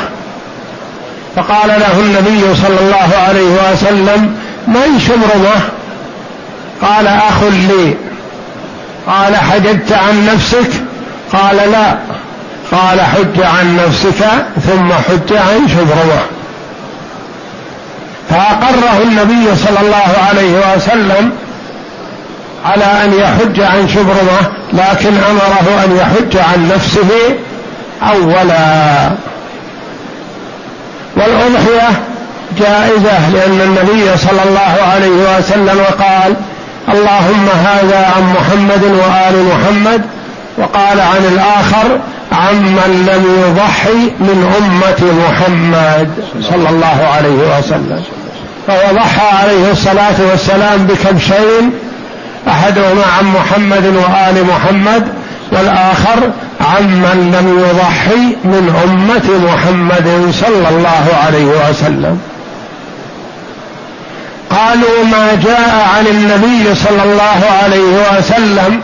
[1.36, 4.36] فقال له النبي صلى الله عليه وسلم
[4.68, 5.62] من شبرمة؟
[6.82, 7.96] قال أخ لي.
[9.08, 10.70] قال حجبت عن نفسك؟
[11.34, 11.98] قال لا.
[12.72, 14.26] قال حج عن نفسك
[14.68, 16.22] ثم حج عن شبرمة.
[18.30, 21.32] فأقره النبي صلى الله عليه وسلم
[22.66, 27.10] على أن يحج عن شبرمة لكن أمره أن يحج عن نفسه
[28.02, 29.12] أولا.
[31.16, 31.90] والأضحية
[32.60, 36.36] جائزة لأن النبي صلى الله عليه وسلم قال
[36.90, 40.02] اللهم هذا عن محمد وآل محمد
[40.58, 42.00] وقال عن الآخر
[42.32, 46.10] عمن لم يضحي من أمة محمد.
[46.42, 48.04] صلى الله عليه وسلم.
[48.68, 51.72] فهو ضحى عليه الصلاة والسلام بكبشين
[52.48, 55.08] أحدهما عن محمد وآل محمد
[55.52, 62.22] والآخر عمن لم يضحي من أمة محمد صلى الله عليه وسلم.
[64.52, 68.82] قالوا ما جاء عن النبي صلى الله عليه وسلم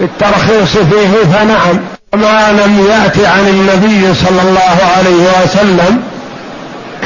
[0.00, 1.80] بالترخيص فيه فنعم.
[2.12, 6.02] وما لم يأت عن النبي صلى الله عليه وسلم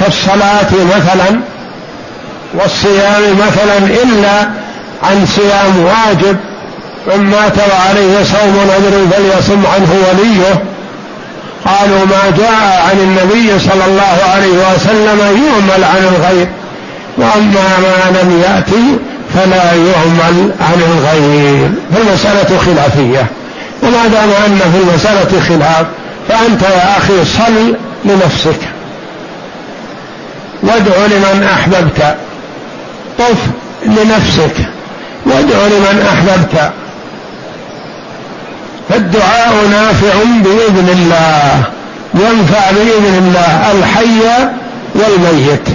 [0.00, 1.40] كالصلاة مثلا
[2.54, 4.48] والصيام مثلا إلا
[5.02, 6.36] عن صيام واجب.
[7.06, 10.62] من مات وعليه صوم نذر فليصم عنه وليه.
[11.64, 16.46] قالوا ما جاء عن النبي صلى الله عليه وسلم يعمل عن الغير
[17.18, 18.98] وأما ما لم يأتي
[19.34, 21.70] فلا يعمل عن الغير.
[21.94, 23.26] فالمساله خلافية.
[23.82, 25.86] وما دام أن في المسألة خلاف؟
[26.28, 28.60] فأنت يا أخي صل لنفسك.
[30.62, 32.16] وادع لمن أحببت.
[33.18, 33.38] طف
[33.86, 34.56] لنفسك.
[35.26, 36.72] وادع لمن أحببت.
[38.88, 41.62] فالدعاء نافع بإذن الله.
[42.14, 43.72] ينفع بإذن الله.
[43.72, 44.48] الحي
[44.94, 45.68] والميت.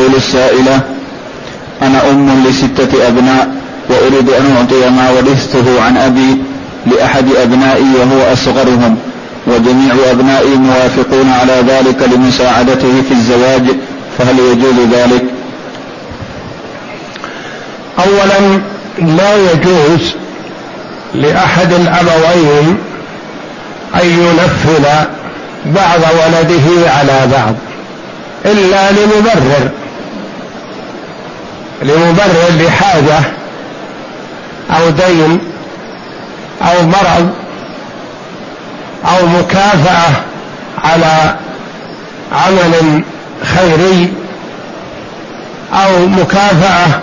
[0.00, 0.80] تقول السائلة
[1.82, 3.48] أنا أم لستة أبناء
[3.88, 6.42] وأريد أن أعطي ما ورثته عن أبي
[6.86, 8.96] لأحد أبنائي وهو أصغرهم
[9.46, 13.62] وجميع أبنائي موافقون على ذلك لمساعدته في الزواج
[14.18, 15.24] فهل يجوز ذلك؟
[17.98, 18.60] أولا
[18.98, 20.14] لا يجوز
[21.14, 22.78] لأحد الأبوين
[23.94, 24.84] أن ينفذ
[25.66, 27.54] بعض ولده على بعض
[28.44, 29.70] إلا لمبرر
[31.82, 33.20] لمبرر لحاجة
[34.70, 35.38] أو دين
[36.62, 37.30] أو مرض
[39.04, 40.10] أو مكافأة
[40.84, 41.36] على
[42.32, 43.02] عمل
[43.44, 44.12] خيري
[45.72, 47.00] أو مكافأة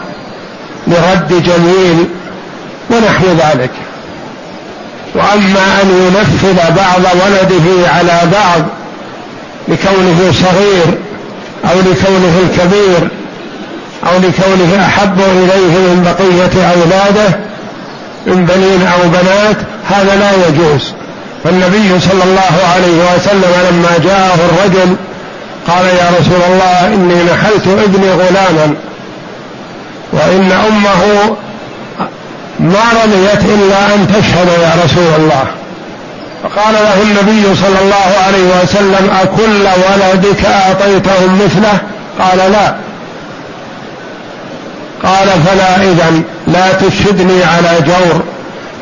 [0.88, 2.08] لرد جميل
[2.90, 3.72] ونحو ذلك.
[5.16, 8.62] وأما أن ينفذ بعض ولده على بعض
[9.68, 10.98] لكونه صغير
[11.66, 13.10] أو لكونه الكبير
[14.04, 17.40] أو لكونه أحب إليه من بقية أولاده
[18.28, 19.58] من بنين أو بنات
[19.90, 20.94] هذا لا يجوز.
[21.44, 24.96] فالنبي صلى الله عليه وسلم لما جاءه الرجل
[25.68, 28.76] قال يا رسول الله إني نحلت ابني غلاما
[30.14, 31.36] وإن أمه
[32.60, 35.44] ما رضيت إلا أن تشهد يا رسول الله.
[36.44, 41.80] فقال له النبي صلى الله عليه وسلم أكل ولدك أعطيتهم مثله؟
[42.20, 42.76] قال لا.
[45.04, 48.24] قال فلا إذا لا تشهدني على جور.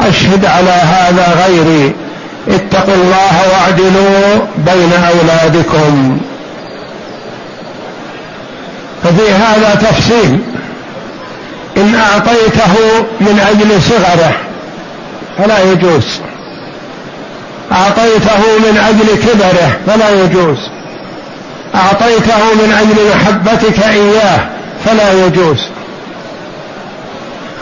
[0.02, 1.96] أشهد على هذا غيري.
[2.48, 6.20] اتقوا الله واعدلوا بين أولادكم.
[9.04, 10.40] ففي هذا تفصيل
[11.78, 12.76] إن أعطيته
[13.22, 14.34] من أجل صغره
[15.38, 16.06] فلا يجوز.
[17.72, 20.58] أعطيته من أجل كبره فلا يجوز.
[21.76, 24.40] أعطيته من أجل محبتك إياه
[24.86, 25.75] فلا يجوز.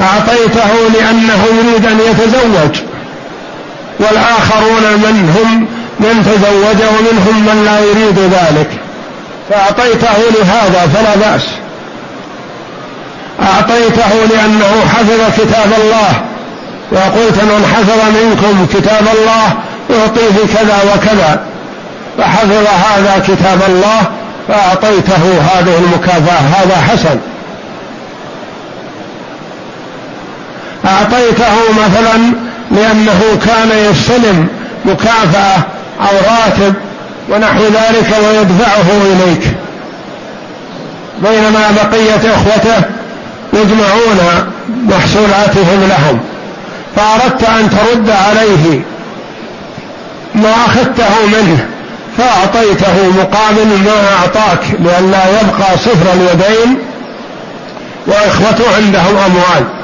[0.01, 2.81] أعطيته لأنه يريد أن يتزوج.
[3.99, 5.67] والآخرون منهم
[5.99, 8.69] من تزوج ومنهم من لا يريد ذلك.
[9.49, 11.43] فأعطيته لهذا فلا بأس.
[13.43, 16.21] أعطيته لأنه حفظ كتاب الله.
[16.91, 19.53] وقلت من حفظ منكم كتاب الله
[19.89, 21.43] يعطيه كذا وكذا.
[22.17, 24.01] فحفظ هذا كتاب الله
[24.47, 26.39] فأعطيته هذه المكافأة.
[26.39, 27.19] هذا حسن.
[30.86, 32.34] أعطيته مثلا
[32.71, 34.47] لأنه كان يستلم
[34.86, 35.57] مكافأة
[36.01, 36.73] أو راتب
[37.29, 39.51] ونحو ذلك ويدفعه إليك.
[41.21, 42.86] بينما بقية إخوته
[43.53, 44.19] يجمعون
[44.84, 46.19] محصولاتهم لهم.
[46.95, 48.81] فأردت أن ترد عليه
[50.36, 51.65] ما أخذته منه
[52.17, 56.77] فأعطيته مقابل ما أعطاك لئلا يبقى صفر اليدين
[58.07, 59.82] وإخوته عندهم أموال.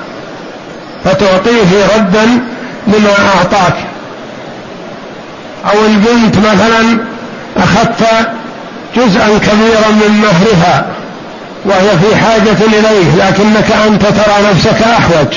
[1.05, 2.25] فتعطيه ردا
[2.87, 3.75] لما أعطاك.
[5.65, 6.97] أو البنت مثلا
[7.57, 8.29] أخذت
[8.95, 10.85] جزءا كبيرا من مهرها
[11.65, 15.27] وهي في حاجة إليه لكنك أنت ترى نفسك أحوج.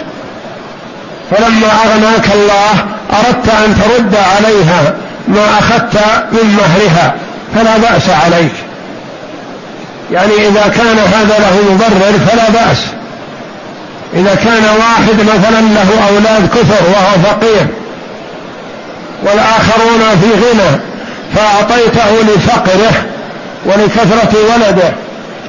[1.31, 2.71] فلما أغناك الله
[3.13, 4.95] أردت أن ترد عليها
[5.29, 5.97] ما أخذت
[6.33, 7.15] من مهرها
[7.55, 8.53] فلا بأس عليك.
[10.13, 12.79] يعني إذا كان هذا له مبرر فلا بأس.
[14.15, 17.67] إذا كان واحد مثلا له أولاد كثر وهو فقير
[19.23, 20.81] والآخرون في غنى
[21.35, 22.93] فأعطيته لفقره
[23.67, 24.93] ولكثرة ولده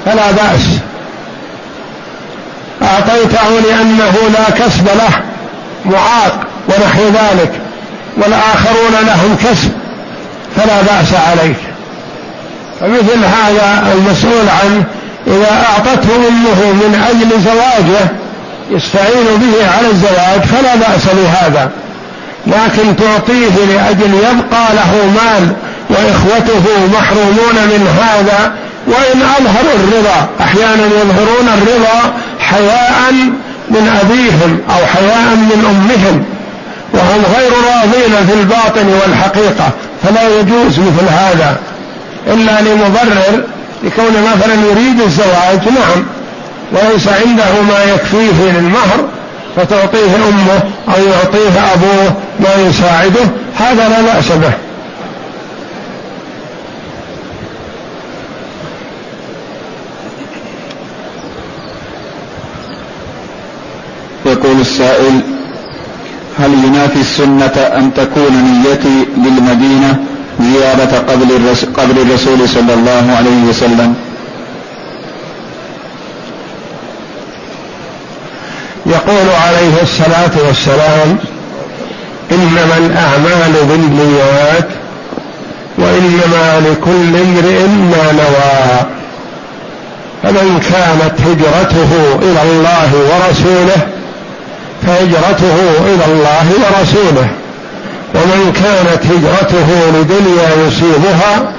[0.06, 0.62] فلا بأس.
[2.82, 5.22] أعطيته لأنه لا كسب له
[5.86, 7.52] معاق ونحو ذلك
[8.18, 9.72] والآخرون لهم كسب
[10.56, 11.58] فلا بأس عليك.
[12.80, 14.84] فمثل هذا المسؤول عنه
[15.28, 18.23] إذا أعطته أمه من أجل زواجه
[18.70, 21.70] يستعين به على الزواج فلا بأس بهذا.
[22.48, 25.54] لكن تعطيه لأجل يبقى له مال
[25.90, 28.52] وإخوته محرومون من هذا
[28.88, 33.14] وإن أظهروا الرضا أحيانا يظهرون الرضا حياء
[33.70, 36.26] من أبيهم أو حياء من أمهم
[36.94, 39.70] وهم غير راضين في الباطن والحقيقة
[40.04, 41.58] فلا يجوز مثل هذا.
[42.28, 43.44] إلا لمبرر
[43.84, 46.06] لكون مثلا يريد الزواج نعم.
[46.74, 49.08] وليس عنده ما يكفيه للمهر
[49.56, 53.22] فتعطيه أمه أو يعطيه أبوه ما يساعده
[53.56, 54.54] هذا لا بأس به.
[64.26, 65.20] يقول السائل
[66.40, 67.46] هل ينافي السنة
[67.78, 70.00] أن تكون نيتي للمدينة
[70.42, 71.04] زيارة
[71.78, 73.96] قبل الرسول صلى الله عليه وسلم؟
[78.86, 81.18] يقول عليه الصلاة والسلام
[82.32, 84.68] إنما الأعمال بالنيات
[85.78, 88.86] وإنما لكل امرئ ما نوى.
[90.24, 93.88] فمن كانت هجرته إلى الله ورسوله
[94.88, 95.56] فهجرته
[95.86, 97.28] إلى الله ورسوله.
[98.16, 101.54] ومن كانت هجرته لدنيا يصيبها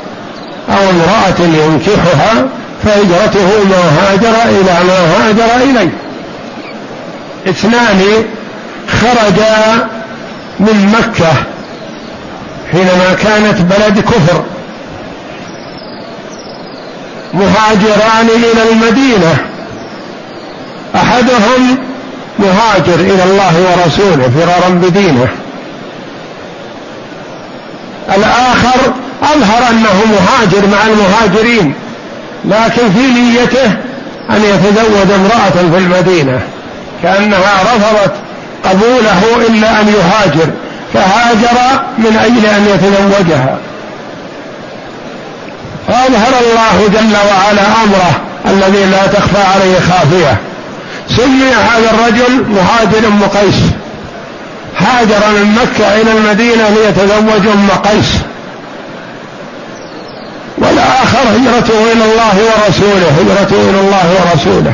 [0.68, 2.44] أو امرأة ينكحها
[2.84, 6.03] فهجرته ما هاجر إلى ما هاجر إليه.
[7.48, 8.24] اثنان
[8.88, 9.88] خرجا
[10.60, 11.32] من مكة
[12.72, 14.44] حينما كانت بلد كفر.
[17.34, 19.36] مهاجران إلى المدينة.
[20.94, 21.78] أحدهم
[22.38, 25.28] مهاجر إلى الله ورسوله فرارا بدينه.
[28.16, 28.92] الآخر
[29.22, 31.74] أظهر أنه مهاجر مع المهاجرين
[32.44, 33.66] لكن في نيته
[34.30, 36.40] أن يتزوج امرأة في المدينة.
[37.04, 38.12] كأنها رفضت
[38.64, 40.50] قبوله إلا أن يهاجر
[40.94, 43.58] فهاجر من أجل أن يتزوجها.
[45.88, 50.36] فأظهر الله جل وعلا أمره الذي لا تخفى عليه خافية.
[51.08, 53.60] سمي هذا الرجل مهاجر أم قيس.
[54.78, 58.12] هاجر من مكة إلى المدينة ليتزوج أم قيس.
[60.58, 64.72] والآخر هجرته إلى الله ورسوله هجرته إلى الله ورسوله.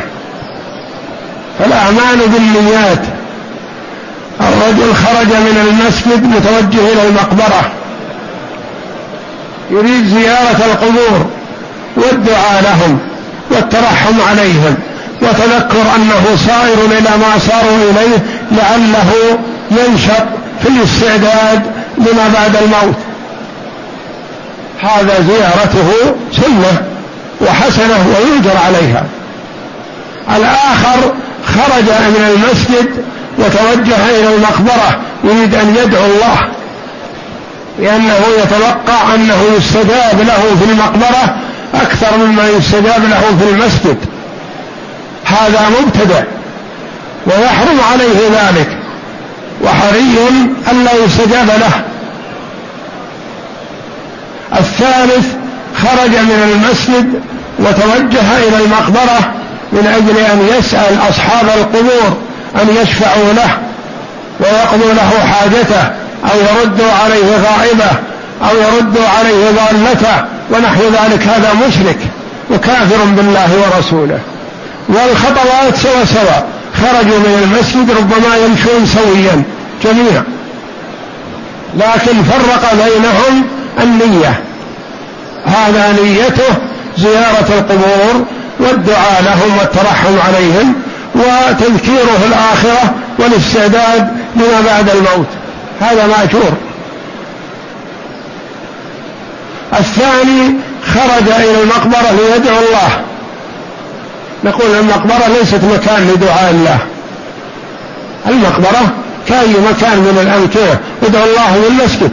[1.58, 3.02] فالأعمال بالنيات.
[4.40, 7.72] الرجل خرج من المسجد متوجه إلى المقبرة.
[9.70, 11.26] يريد زيارة القبور
[11.96, 12.98] والدعاء لهم
[13.50, 14.76] والترحم عليهم
[15.22, 18.18] وتذكر أنه صائر إلى ما صاروا إليه
[18.52, 19.38] لعله
[19.70, 20.24] ينشط
[20.62, 21.62] في الاستعداد
[21.98, 22.96] لما بعد الموت.
[24.82, 26.82] هذا زيارته سنة
[27.40, 29.04] وحسنة ويؤجر عليها.
[30.36, 31.12] الآخر
[31.46, 33.04] خرج من المسجد
[33.38, 36.36] وتوجه إلى المقبرة يريد أن يدعو الله
[37.78, 41.36] لأنه يتوقع أنه يستجاب له في المقبرة
[41.74, 43.96] أكثر مما يستجاب له في المسجد.
[45.24, 46.22] هذا مبتدع
[47.26, 48.78] ويحرم عليه ذلك
[49.64, 50.18] وحري
[50.70, 51.82] ألا يستجاب له.
[54.58, 55.26] الثالث
[55.82, 57.22] خرج من المسجد
[57.58, 59.39] وتوجه إلى المقبرة
[59.80, 62.16] من أجل أن يسأل أصحاب القبور
[62.62, 63.58] أن يشفعوا له
[64.40, 65.82] ويقضوا له حاجته
[66.24, 67.90] أو يردوا عليه غائبة
[68.50, 71.22] أو يردوا عليه ضالته ونحو ذلك.
[71.22, 71.98] هذا مشرك
[72.50, 74.18] وكافر بالله ورسوله.
[74.88, 76.42] والخطوات سوا سوا
[76.82, 79.42] خرجوا من المسجد ربما يمشون سويا
[79.84, 80.24] جميعا.
[81.76, 83.44] لكن فرق بينهم
[83.82, 84.40] النية.
[85.46, 86.54] هذا نيته
[86.98, 88.24] زيارة القبور
[88.60, 90.74] والدعاء لهم والترحم عليهم
[91.14, 95.26] وتذكيره في الآخرة والاستعداد لما بعد الموت.
[95.80, 96.52] هذا مأجور.
[99.78, 100.54] الثاني
[100.94, 103.00] خرج إلى المقبرة ليدعو الله.
[104.44, 106.78] نقول المقبرة ليست مكان لدعاء الله.
[108.28, 108.92] المقبرة
[109.28, 112.10] كأي مكان من الأمكنة ادعو الله من المسجد.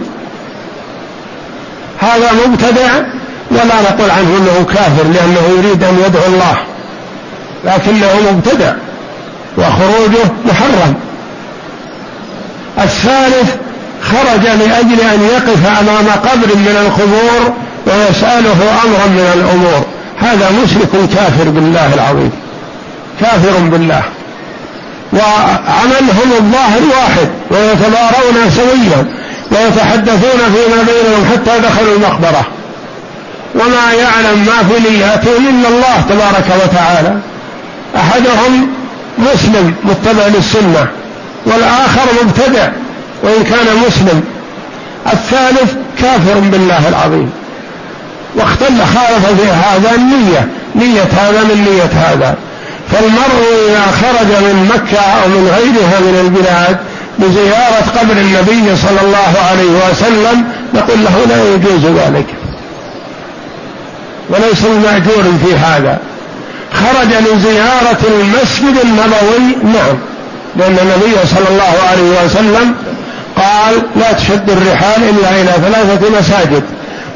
[1.99, 2.89] هذا مبتدع
[3.57, 6.57] ولا نقول عنه إنه كافر لأنه يريد أن يدعو الله
[7.65, 8.73] لكنه مبتدع
[9.57, 10.93] وخروجه محرم.
[12.83, 13.55] الثالث
[14.01, 17.53] خرج لأجل أن يقف أمام قبر من القبور
[17.87, 19.85] ويسأله أمرا من الأمور.
[20.19, 22.31] هذا مشرك كافر بالله العظيم
[23.21, 24.03] كافر بالله.
[25.13, 29.05] وعملهم الظاهر واحد ويتبارون سويا
[29.51, 32.45] ويتحدثون فيما بينهم حتى دخلوا المقبرة.
[33.55, 37.17] وما يعلم ما في نياتهم إلا الله تبارك وتعالى.
[37.95, 38.67] أحدهم
[39.17, 40.87] مسلم متبع للسنة
[41.45, 42.67] والآخر مبتدع
[43.23, 44.23] وإن كان مسلم.
[45.13, 47.31] الثالث كافر بالله العظيم.
[48.35, 52.35] واختل خالف في هذا النية نية هذا من نية هذا.
[52.91, 56.77] فالمرء إذا خرج من مكة أو من غيرها من البلاد
[57.19, 60.43] لزيارة قبر النبي صلى الله عليه وسلم
[60.73, 62.25] نقول له لا يجوز ذلك.
[64.29, 65.99] وليس المأجور في هذا.
[66.73, 69.97] خرج لزيارة المسجد النبوي نعم
[70.55, 72.75] لأن النبي صلى الله عليه وسلم
[73.35, 76.63] قال لا تشد الرحال إلا إلى ثلاثة مساجد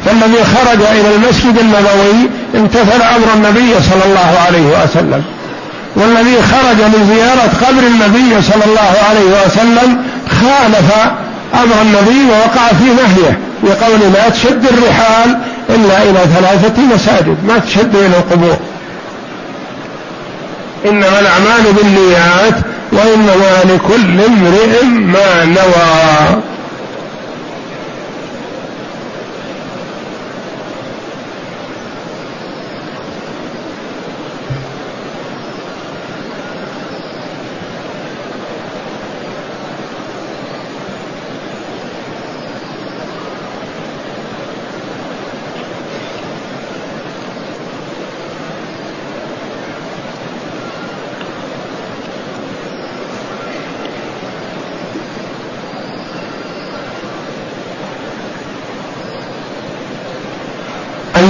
[0.05, 5.24] فالذي خرج إلى المسجد النبوي امتثل أمر النبي صلى الله عليه وسلم.
[5.95, 9.97] والذي خرج لزيارة قبر النبي صلى الله عليه وسلم
[10.41, 10.91] خالف
[11.53, 15.38] أمر النبي ووقع في نهيه بقول لا تشد الرحال
[15.76, 18.58] إلا إلى ثلاثة مساجد ما تشد إلى القبور.
[20.86, 22.54] إنما الأعمال بالنيات
[22.92, 26.42] وإنما لكل امرئ ما نوى.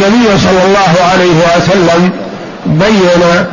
[0.07, 2.11] النبي صلى الله عليه وسلم
[2.65, 3.45] بين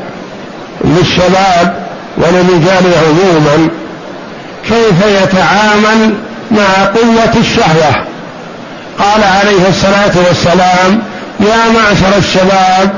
[0.84, 1.74] للشباب
[2.16, 3.68] وللرجال عموما
[4.68, 6.14] كيف يتعامل
[6.50, 8.04] مع قوة الشهوة.
[8.98, 11.02] قال عليه الصلاة والسلام
[11.40, 12.90] يا معشر الشباب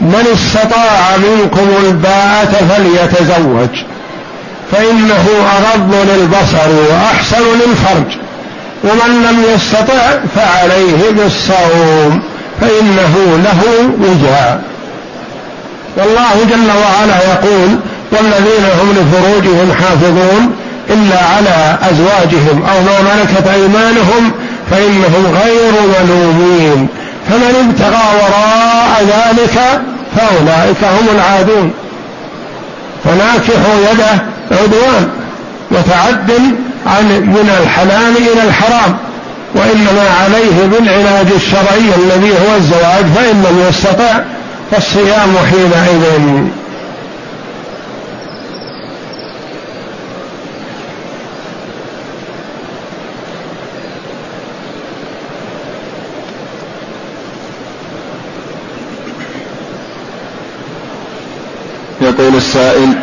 [0.00, 3.84] من استطاع منكم الباءة فليتزوج
[4.72, 5.26] فإنه
[5.56, 8.18] أغض للبصر وأحسن للفرج
[8.84, 12.22] ومن لم يستطع فعليه بالصوم.
[12.60, 13.62] فإنه له
[14.00, 14.62] وجاء
[15.96, 17.78] والله جل وعلا يقول
[18.12, 20.52] والذين هم لفروجهم حافظون
[20.90, 24.32] إلا على أزواجهم أو ما ملكت أيمانهم
[24.70, 26.88] فإنهم غير ملومين.
[27.30, 29.60] فمن ابتغى وراء ذلك
[30.16, 31.72] فأولئك هم العادون.
[33.04, 33.60] فناكح
[33.92, 34.24] يده
[34.62, 35.08] عدوان
[35.70, 36.30] وتعد
[36.86, 38.96] عن من الحلال إلى الحرام.
[39.54, 44.22] وإنما عليه بالعلاج الشرعي الذي هو الزواج فإن لم يستطع
[44.70, 46.44] فالصيام حينئذ.
[62.00, 62.94] يقول السائل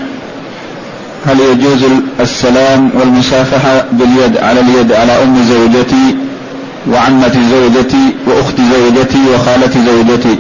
[1.26, 1.84] هل يجوز
[2.20, 6.16] السلام والمسافحة باليد على اليد على أم زوجتي
[6.88, 10.40] وعمة زوجتي وأخت زوجتي وخالة زوجتي.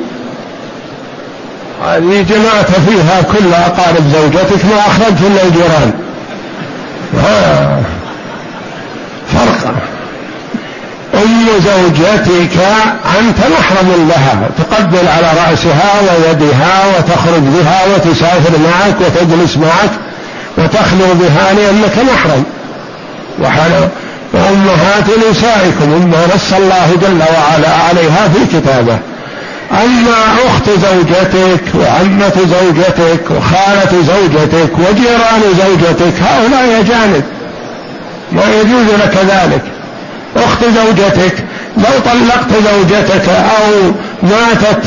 [1.86, 5.94] هذه جمعت فيها كل أقارب زوجتك ما أخرجت إلا الجيران.
[9.34, 9.74] فرق.
[11.14, 12.58] أم زوجتك
[13.20, 14.50] أنت محرم لها.
[14.58, 19.92] تقبل على رأسها ويدها وتخرج بها وتسافر معك وتجلس معك
[20.58, 22.44] وتخلو بها لأنك محرم.
[24.34, 28.97] وأمهات نسائكم مما نص الله جل وعلا عليها في كتابه.
[29.71, 37.23] أما أخت زوجتك وعمة زوجتك وخالة زوجتك وجيران زوجتك هؤلاء أجانب
[38.32, 39.61] ما يجوز لك ذلك.
[40.36, 41.34] أخت زوجتك
[41.77, 43.91] لو طلقت زوجتك أو
[44.23, 44.84] ماتت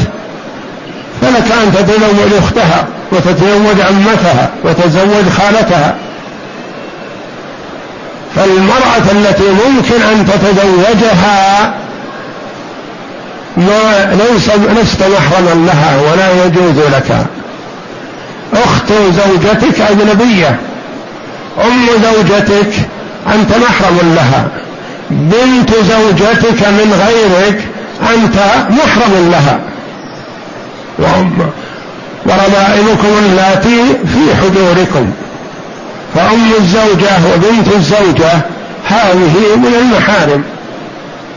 [1.20, 5.94] فلك أن تتزوج أختها وتتزوج عمتها وتتزوج خالتها.
[8.36, 11.74] فالمرأة التي ممكن أن تتزوجها
[13.56, 17.26] ما ليس لست محرما لها ولا يجوز لك.
[18.52, 20.56] أخت زوجتك أجنبية
[21.66, 22.72] أم زوجتك
[23.34, 24.48] أنت محرم لها.
[25.10, 27.64] بنت زوجتك من غيرك
[28.14, 28.36] أنت
[28.70, 29.60] محرم لها.
[30.98, 31.50] وأم
[32.26, 35.12] وربائبكم اللاتي في حجوركم.
[36.14, 38.32] فأم الزوجة وبنت الزوجة
[38.88, 40.44] هذه من المحارم.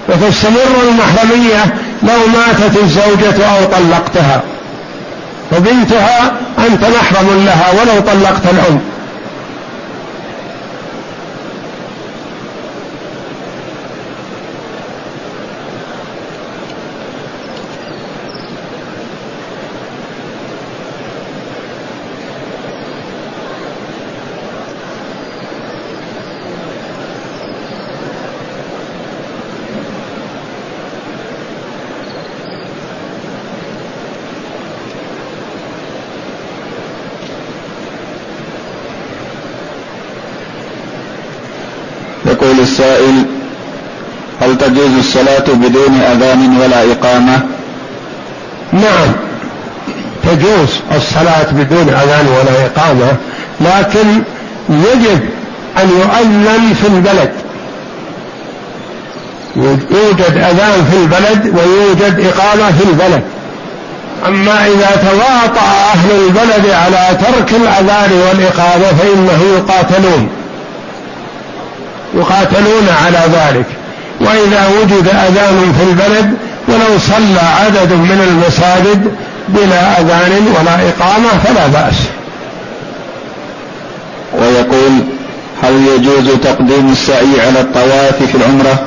[0.10, 1.66] وتستمر المحرمية
[2.04, 4.42] لو ماتت الزوجة أو طلقتها.
[5.52, 6.32] فبنتها
[6.68, 8.80] أنت محرم لها ولو طلقت الأم.
[42.42, 43.26] يقول السائل
[44.42, 47.42] هل تجوز الصلاة بدون أذان ولا إقامة؟
[48.74, 49.12] نعم
[50.24, 53.12] تجوز الصلاة بدون أذان ولا إقامة
[53.62, 54.22] لكن
[54.70, 55.20] يجب
[55.78, 57.32] أن يؤذن في البلد.
[59.92, 63.22] يوجد أذان في البلد ويوجد إقامة في البلد.
[64.28, 70.37] أما إذا تواطأ أهل البلد على ترك الأذان والإقامة فإنه يقاتلون.
[72.16, 73.66] يقاتلون على ذلك.
[74.22, 76.34] وإذا وجد أذان في البلد
[76.68, 79.12] ولو صلى عدد من المساجد
[79.48, 81.96] بلا أذان ولا إقامة فلا بأس.
[84.40, 84.92] ويقول
[85.64, 88.80] هل يجوز تقديم السعي على الطواف في العمرة؟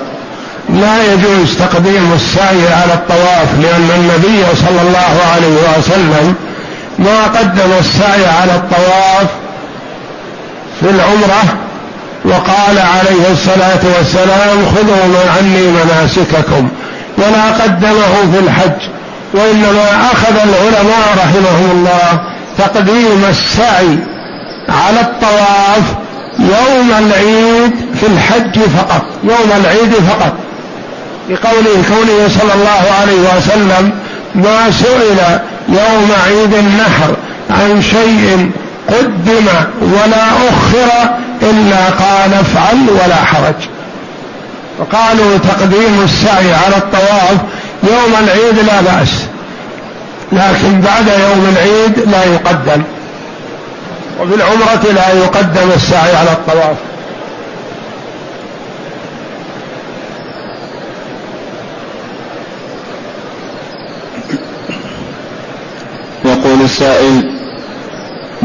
[0.69, 6.35] لا يجوز تقديم السعي على الطواف لأن النبي صلى الله عليه وسلم
[6.99, 9.27] ما قدم السعي على الطواف
[10.81, 11.43] في العمرة
[12.25, 16.69] وقال عليه الصلاة والسلام خذوا عني مناسككم
[17.19, 18.89] ولا قدمه في الحج
[19.35, 22.21] وإنما أخذ العلماء رحمهم الله
[22.59, 23.99] تقديم السعي
[24.69, 25.83] على الطواف
[26.39, 30.33] يوم العيد في الحج فقط يوم العيد فقط.
[31.31, 33.93] لقوله كونه صلى الله عليه وسلم
[34.35, 35.19] ما سئل
[35.69, 37.17] يوم عيد النحر
[37.51, 38.51] عن شيء
[38.89, 39.47] قدم
[39.81, 41.11] ولا أخر
[41.43, 43.69] إلا قال افعل ولا حرج.
[44.79, 47.37] وقالوا تقديم السعي على الطواف
[47.83, 49.27] يوم العيد لا بأس
[50.33, 52.83] لكن بعد يوم العيد لا يقدم.
[54.21, 56.77] وفي العمرة لا يقدم السعي على الطواف.
[66.25, 67.40] يقول السائل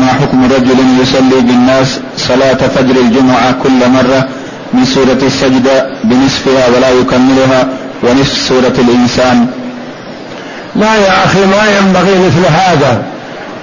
[0.06, 4.28] ما حكم رجل يصلي بالناس صلاة فجر الجمعة كل مرة
[4.74, 7.68] من سورة السجدة بنصفها ولا يكملها
[8.04, 9.48] ونصف سورة الإنسان؟
[10.76, 13.04] لا يا أخي ما ينبغي مثل هذا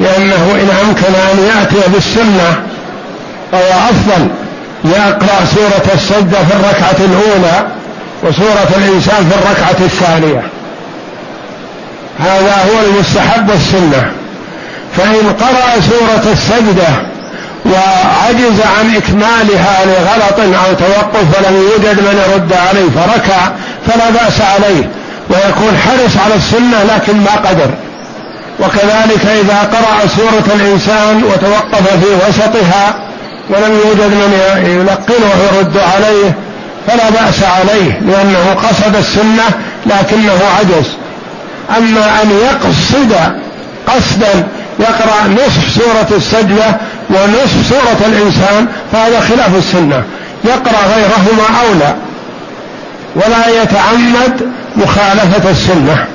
[0.01, 2.62] لأنه إن أمكن أن يأتي بالسنة
[3.53, 4.28] فهو أفضل.
[4.84, 7.66] يقرأ سورة السجدة في الركعة الأولى
[8.22, 10.43] وسورة الإنسان في الركعة الثانية.
[12.18, 14.22] هذا هو المستحب والسنة
[14.97, 17.12] فإن قرأ سورة السجدة
[17.66, 23.53] وعجز عن إكمالها لغلط أو توقف ولم يوجد من يرد عليه فركع
[23.86, 24.90] فلا بأس عليه
[25.30, 27.70] ويكون حرص على السنة لكن ما قدر.
[28.61, 32.95] وكذلك إذا قرأ سورة الإنسان وتوقف في وسطها
[33.51, 36.34] ولم يوجد من يلقنه ويرد عليه
[36.86, 39.45] فلا بأس عليه لأنه قصد السنة
[39.86, 40.86] لكنه عجز.
[41.78, 43.14] أما أن يقصد
[43.86, 44.49] قصدا
[44.83, 46.76] يقرأ نصف سورة السجدة
[47.11, 50.03] ونصف سورة الإنسان فهذا خلاف السنة.
[50.45, 51.95] يقرأ غيرهما أولى
[53.14, 56.07] ولا يتعمد مخالفة السنة.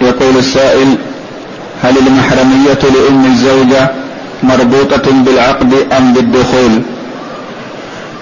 [0.00, 0.96] يقول السائل
[1.82, 3.90] هل المحرمية لأم الزوجة
[4.42, 6.82] مربوطة بالعقد أم بالدخول؟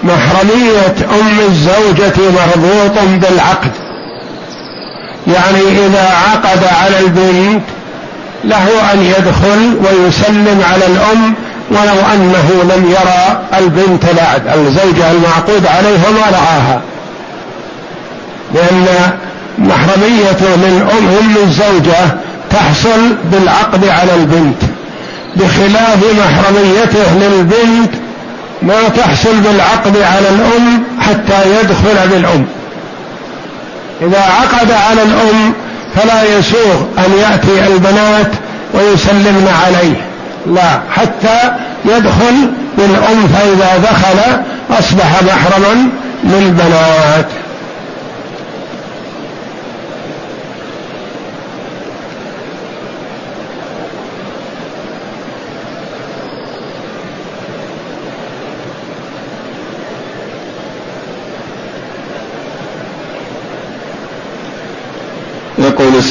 [0.03, 3.71] محرمية أم الزوجة مربوط بالعقد.
[5.27, 7.63] يعني إذا عقد على البنت
[8.43, 11.33] له أن يدخل ويسلم على الأم
[11.71, 16.81] ولو أنه لم يرى البنت بعد الزوجة المعقود عليها ما رآها.
[18.53, 18.87] لأن
[19.57, 22.17] محرمية من أم الزوجة
[22.49, 24.61] تحصل بالعقد على البنت.
[25.35, 28.02] بخلاف محرميته للبنت
[28.63, 32.45] ما تحصل بالعقد على الأم حتى يدخل بالأم.
[34.01, 35.53] إذا عقد على الأم
[35.95, 38.31] فلا يسوغ أن يأتي البنات
[38.73, 39.95] ويسلمن عليه.
[40.55, 41.51] لا حتى
[41.85, 44.19] يدخل بالأم فإذا دخل
[44.79, 45.89] أصبح محرما
[46.23, 47.25] للبنات.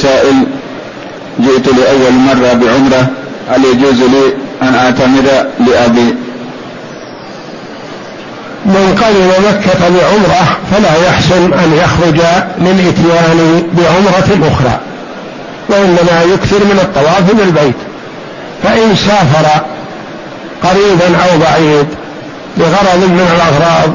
[0.05, 0.47] السائل
[1.41, 3.07] جئت لأول مرة بعمرة
[3.51, 4.33] هل يجوز لي
[4.63, 5.23] أن أعتمر
[5.67, 6.15] لأبي؟
[8.67, 12.21] من قدم مكة بعمرة فلا يحسن أن يخرج
[12.59, 14.81] للإتيان بعمرة أخرى
[15.69, 17.77] وإنما يكثر من الطواف بالبيت.
[18.63, 19.65] فإن سافر
[20.63, 21.87] قريبا أو بعيد
[22.57, 23.93] بغرض من الأغراض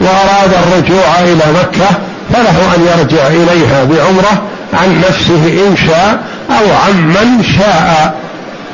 [0.00, 1.86] وأراد الرجوع إلى مكة
[2.32, 4.42] فله أن يرجع إليها بعمرة
[4.74, 6.20] عن نفسه إن شاء
[6.50, 8.14] أو عمن شاء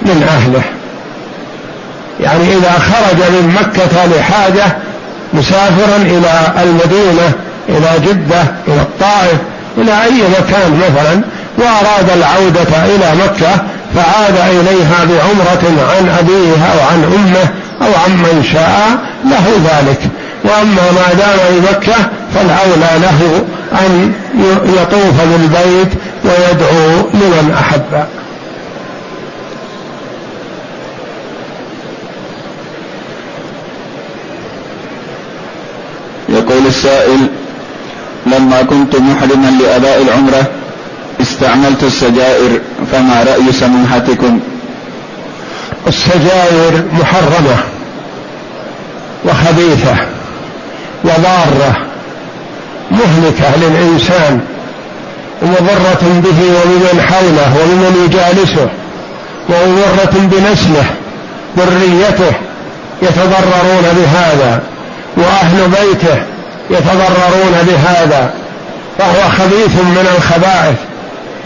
[0.02, 0.62] من أهله.
[2.20, 4.76] يعني إذا خرج من مكة لحاجة
[5.32, 7.32] مسافرا إلى المدينة
[7.68, 9.38] إلى جدة إلى الطائف
[9.78, 11.20] إلى أي مكان مثلا
[11.58, 13.50] وأراد العودة إلى مكة
[13.94, 17.48] فعاد إليها بعمرة عن أبيه أو عن أمه
[17.86, 20.00] أو عمن شاء له ذلك.
[20.44, 24.12] وأما ما دام بمكة فالأولى له أن
[24.64, 25.88] يطوف بالبيت
[26.24, 28.06] ويدعو لمن أحب.
[36.28, 37.26] يقول السائل
[38.26, 40.46] لما كنت محرما لأداء العمرة
[41.20, 42.60] استعملت السجائر
[42.92, 44.40] فما رأي سماحتكم؟
[45.88, 47.56] السجائر محرمة
[49.24, 50.11] وخبيثة.
[51.04, 51.76] وضارة
[52.90, 54.40] مهلكة للإنسان
[55.42, 58.68] ومضرة به وبمن حوله وبمن يجالسه
[59.48, 60.84] ومضرة بنسله
[61.58, 62.36] ذريته
[63.02, 64.62] يتضررون بهذا
[65.16, 66.22] وأهل بيته
[66.70, 68.34] يتضررون بهذا
[68.98, 70.76] فهو خبيث من الخبائث.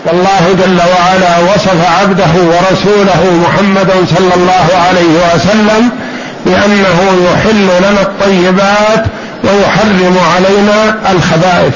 [0.07, 5.91] والله جل وعلا وصف عبده ورسوله محمدا صلى الله عليه وسلم
[6.47, 9.05] بأنه يحل لنا الطيبات
[9.47, 11.75] ويحرم علينا الخبائث.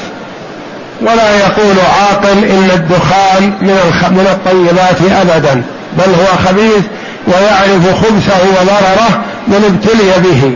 [1.01, 3.77] ولا يقول عاقل إن الدخان من
[4.11, 5.63] من الطيبات ابدا
[5.97, 6.83] بل هو خبيث
[7.27, 10.55] ويعرف خبثه وضرره من ابتلي به.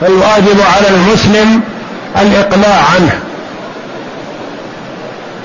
[0.00, 1.60] فالواجب على المسلم
[2.20, 3.18] الإقلاع عنه.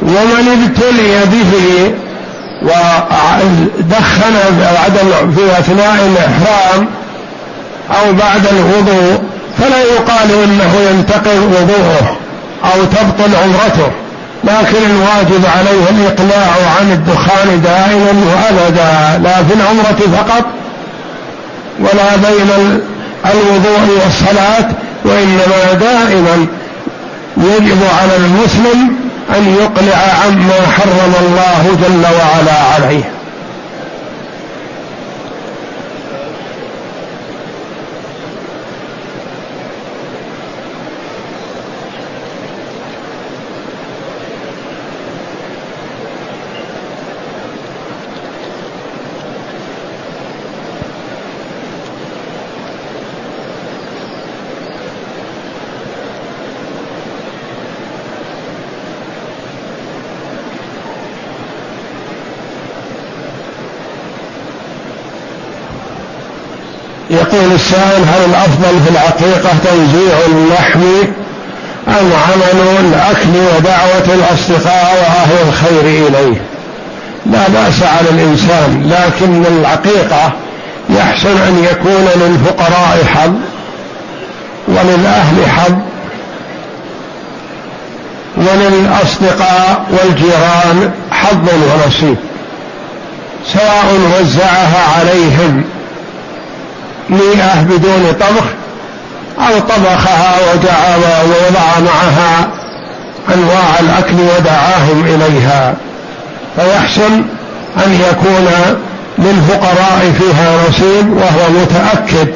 [0.01, 1.91] ومن ابتلي به
[2.61, 4.34] ودخن
[5.36, 6.88] في أثناء الإحرام
[7.91, 9.24] أو بعد الوضوء
[9.58, 12.18] فلا يقال إنه ينتقض وضوءه
[12.64, 13.91] أو تبطل عمرته
[14.43, 20.45] لكن الواجب عليه الإقلاع عن الدخان دائما وأبدا لا في العمرة فقط
[21.80, 22.82] ولا بين
[23.26, 24.70] الوضوء والصلاة
[25.06, 26.47] وإنما دائما
[27.38, 28.95] يجب على المسلم
[29.38, 33.04] أن يقلع عما حرم الله جل وعلا عليه.
[67.60, 70.82] السائل هل الأفضل في العقيقه توزيع اللحم
[71.88, 76.41] أم عمل الأكل ودعوة الأصدقاء وأهل الخير إليه؟
[77.26, 80.32] لا بأس على الإنسان لكن العقيقه
[80.89, 83.34] يحسن أن يكون للفقراء حظ
[84.68, 85.76] وللأهل حظ
[88.38, 92.18] وللأصدقاء والجيران حظ ونصيب
[93.53, 95.64] سواء وزعها عليهم.
[97.10, 98.45] مئة بدون طبخ
[99.39, 102.47] أو طبخها ودعا ووضع معها
[103.34, 105.74] أنواع الأكل ودعاهم إليها.
[106.55, 107.24] فيحسن
[107.86, 108.47] أن يكون
[109.18, 112.30] للفقراء فيها نصيب وهو متأكد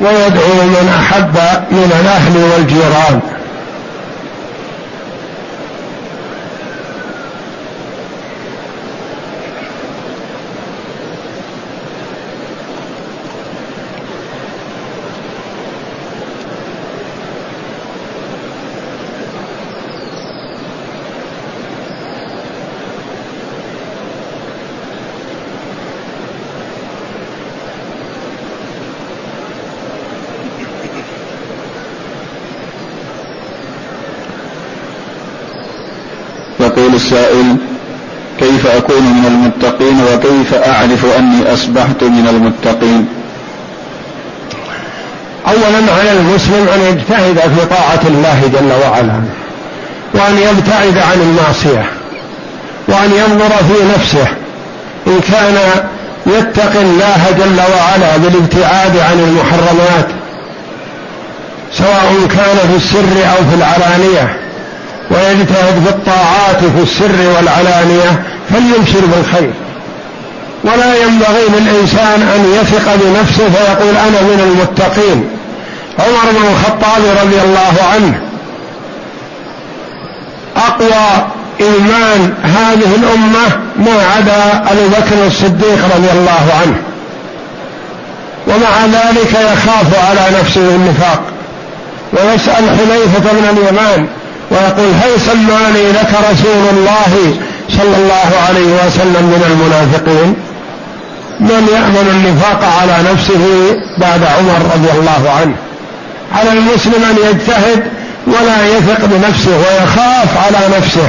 [0.00, 1.36] ويدعو من أحب
[1.70, 3.20] من الأهل والجيران.
[36.92, 37.56] يقول السائل
[38.40, 43.08] كيف أكون من المتقين وكيف أعرف أني أصبحت من المتقين؟
[45.46, 49.20] أولا على المسلم أن يجتهد في طاعة الله جل وعلا
[50.14, 51.86] وأن يبتعد عن المعصية
[52.88, 54.28] وأن ينظر في نفسه.
[55.06, 55.56] إن كان
[56.26, 60.06] يتقي الله جل وعلا بالابتعاد عن المحرمات
[61.72, 64.41] سواء كان في السر أو في العلانية
[65.12, 69.50] ويجتهد في الطاعات في السر والعلانية فليبشر بالخير.
[70.64, 75.28] ولا ينبغي للإنسان أن يثق بنفسه فيقول أنا من المتقين.
[75.98, 78.20] عمر بن الخطاب رضي الله عنه
[80.56, 81.26] أقوى
[81.60, 86.76] إيمان هذه الأمة ما عدا أبو بكر الصديق رضي الله عنه.
[88.46, 91.22] ومع ذلك يخاف على نفسه النفاق.
[92.12, 94.06] ويسأل حذيفة بن اليمان
[94.52, 97.34] ويقول هل سماني لك رسول الله
[97.68, 100.34] صلى الله عليه وسلم من المنافقين؟
[101.40, 103.44] من يأمن النفاق على نفسه
[103.98, 105.54] بعد عمر رضي الله عنه؟
[106.34, 107.84] على المسلم أن يجتهد
[108.26, 111.08] ولا يثق بنفسه ويخاف على نفسه.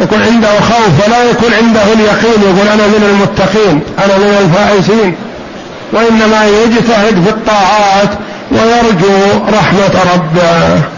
[0.00, 2.42] يكون عنده خوف ولا يكون عنده اليقين.
[2.42, 5.14] يقول أنا من المتقين أنا من الفائزين.
[5.92, 8.10] وإنما يجتهد في الطاعات
[8.52, 10.97] ويرجو رحمة ربه.